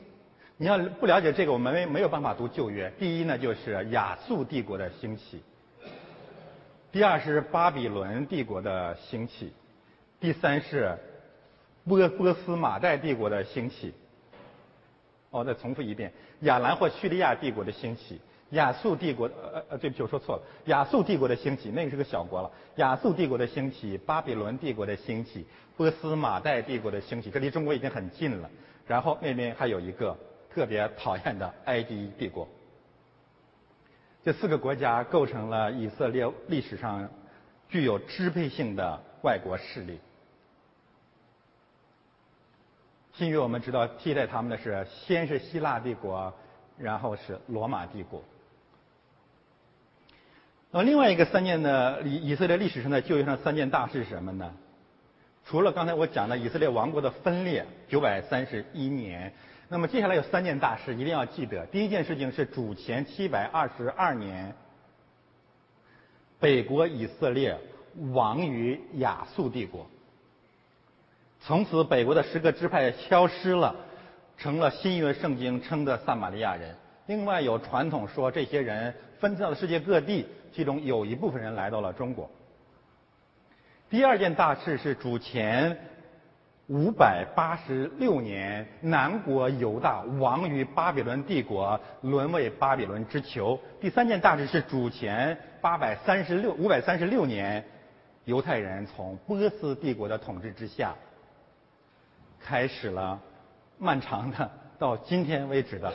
[0.61, 2.93] 你要不了解这个，我们没没有办法读旧约。
[2.99, 5.39] 第一呢，就是亚述帝国的兴起；
[6.93, 9.47] 第二是巴比伦帝国的兴起；
[10.21, 10.99] 第三是
[11.89, 13.95] 波波斯马代帝国的兴起。
[15.31, 22.51] 哦，再重复一遍：亚兰或叙利亚帝国的兴起，亚述帝国呃呃，对不起，我说错了，亚述帝国的兴起，那个是个小国了。
[22.75, 25.47] 亚述帝国的兴起，巴比伦帝国的兴起，
[25.79, 28.51] 波斯马代帝国的兴起，这离中国已经很近了。
[28.87, 30.15] 然后那边还有一个。
[30.53, 32.49] 特别讨厌的埃及帝国，
[34.25, 37.09] 这四个国家构成了以色列历史上
[37.69, 40.01] 具有支配性的外国势力。
[43.15, 46.35] 新约我们知道替代他们的是先是希腊帝国，
[46.77, 48.25] 然后是罗马帝国。
[50.73, 54.53] 那另外一个三件的以以色列历史上的旧约上三件大事是什么呢？
[55.45, 59.33] 除了刚才我讲的以色列王国的分裂，九百三十一年。
[59.73, 61.65] 那么接下来有三件大事，一定要记得。
[61.67, 64.53] 第一件事情是主前七百二十二年，
[66.41, 67.57] 北国以色列
[68.11, 69.89] 亡于亚述帝国，
[71.41, 73.77] 从此北国的十个支派消失了，
[74.37, 76.75] 成了新约圣经称的撒玛利亚人。
[77.07, 82.29] 另外有传统说，这些人分散到了世界各地，其中有一部分人来到了中国。
[83.89, 85.79] 第二件大事是主前。
[86.71, 93.59] 五百八十六年，南国犹大亡于巴比伦帝国，沦为巴比伦之囚。
[93.81, 97.65] 第三件大事是主前八百三十六五百三十六年，
[98.25, 100.95] 犹太人从波斯帝国的统治之下，
[102.39, 103.21] 开始了
[103.77, 104.49] 漫长的
[104.79, 105.93] 到今天为止的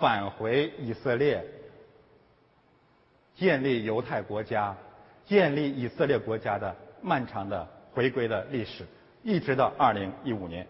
[0.00, 1.44] 返回以色列，
[3.36, 4.74] 建立犹太国家、
[5.24, 8.84] 建立以色列国家的漫长的回归的历史。
[9.26, 10.68] 一直到二零一五年，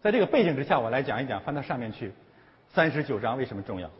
[0.00, 2.14] 在这个背景之下，我来讲一讲，翻到上面去，
[2.70, 3.90] 三十九章为什么重要？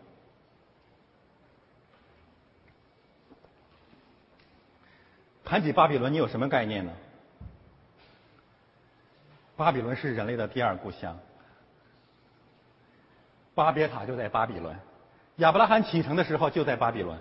[5.45, 6.93] 谈起巴比伦，你有什么概念呢？
[9.57, 11.19] 巴比伦是人类的第二故乡，
[13.55, 14.75] 巴别塔就在巴比伦，
[15.37, 17.21] 亚伯拉罕启程的时候就在巴比伦，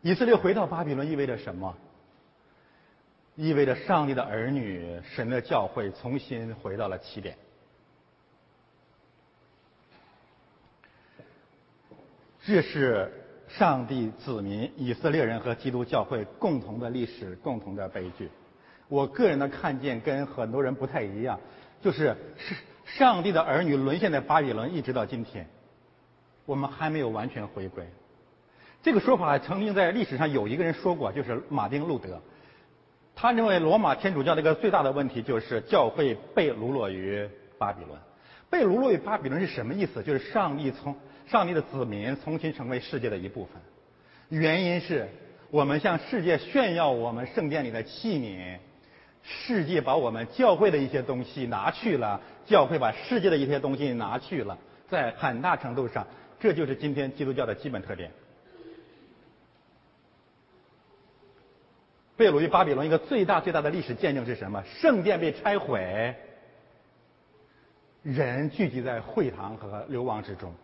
[0.00, 1.76] 以色列回到巴比伦意味着什么？
[3.42, 7.36] 意味着上帝的儿女、神的教会重新回到了起点。
[12.46, 13.12] 这是
[13.48, 18.30] 上帝子民以色列人和基督教会共同的历史、共同的悲剧。
[18.86, 21.40] 我个人的看见跟很多人不太一样，
[21.80, 25.44] 就是是上帝的儿女沦陷在巴比伦，一直到今天，
[26.46, 27.84] 我们还没有完全回归。
[28.84, 32.22] 这个说法曾经在历史上有一个人说过，就是马丁路德。
[33.14, 37.98] 他认为罗马天主教的一个最大的问题就是教会被掳落于巴比伦。
[38.50, 40.02] 被掳落于巴比伦是什么意思？
[40.02, 40.94] 就是上帝从
[41.26, 43.54] 上帝的子民重新成为世界的一部分。
[44.28, 45.08] 原因是
[45.50, 48.58] 我们向世界炫耀我们圣殿里的器皿，
[49.22, 54.58] 世界把我们教会的一些东西拿去了，教会把世界的一些东西拿去了。
[54.88, 56.06] 在很大程度上，
[56.40, 58.10] 这就是今天基督教的基本特点。
[62.22, 64.62] 被掳于巴比伦一个最大最大的历史见证是什么？
[64.80, 66.14] 圣殿被拆毁，
[68.04, 70.54] 人聚集在会堂和流亡之中。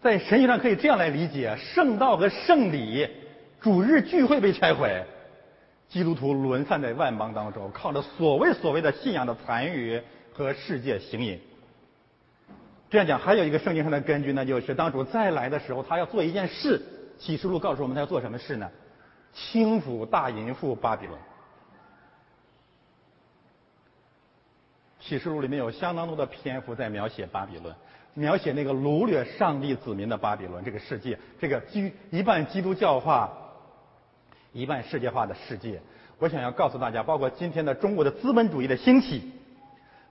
[0.00, 3.06] 在神学上可以这样来理解：圣道和圣礼、
[3.60, 5.04] 主日聚会被拆毁，
[5.90, 10.00] 基督徒沦散在万邦当中，靠着所谓所谓的信仰的残余
[10.32, 11.38] 和世界行淫。
[12.88, 16.80] 这样讲，还有一个圣经上的根据，那就是当主再来的时候，他要做一件事。
[17.18, 18.70] 启示录告诉我们，他要做什么事呢？
[19.32, 21.18] 轻抚大淫妇巴比伦，
[25.00, 27.74] 启示录里面有相当多的篇幅在描写巴比伦，
[28.14, 33.32] 描写那个掳掠上帝子民的巴比伦这个世界，这个基一半基督教化、
[34.52, 35.80] 一半世界化的世界。
[36.18, 39.32] 我想要告诉大家，包括今天的中国的资本主义的兴起，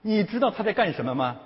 [0.02, 1.38] 你知道他在干什么吗？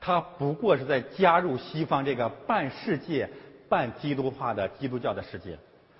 [0.00, 3.30] 他不过是在加入西方这个半世界、
[3.70, 5.56] 半基督化的基督教的世界。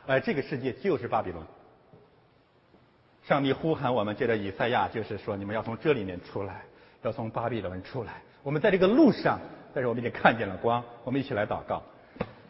[0.07, 1.43] 而这个世界就是巴比伦。
[3.27, 6.63] 上帝呼喊我们，借着以赛亚，就是说你们要从这里面出来，
[7.03, 8.21] 要从巴比伦出来。
[8.43, 9.41] 我们在这个路上，
[9.73, 10.85] 但是我们已经看见了光。
[11.05, 11.83] 我们一起来祷告，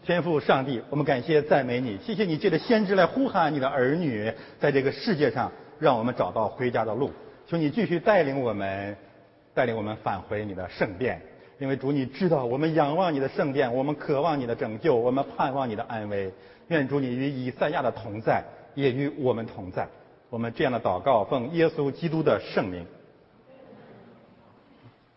[0.02, 7.12] 天父上帝，我们感谢赞美你，谢谢你借着先知来呼喊你的儿女，在这个世界上，让我们找到回家的路。
[7.46, 8.96] 求你继续带领我们，
[9.54, 11.22] 带领我们返回你的圣殿，
[11.60, 16.32] 因为主你知道，我们仰望你的圣殿，我们渴望你的拯救，我们盼望你的安危。
[16.68, 18.44] 愿主你与以赛亚的同在，
[18.74, 19.88] 也与我们同在。
[20.30, 22.86] 我们这样的祷告，奉耶稣基督的圣名。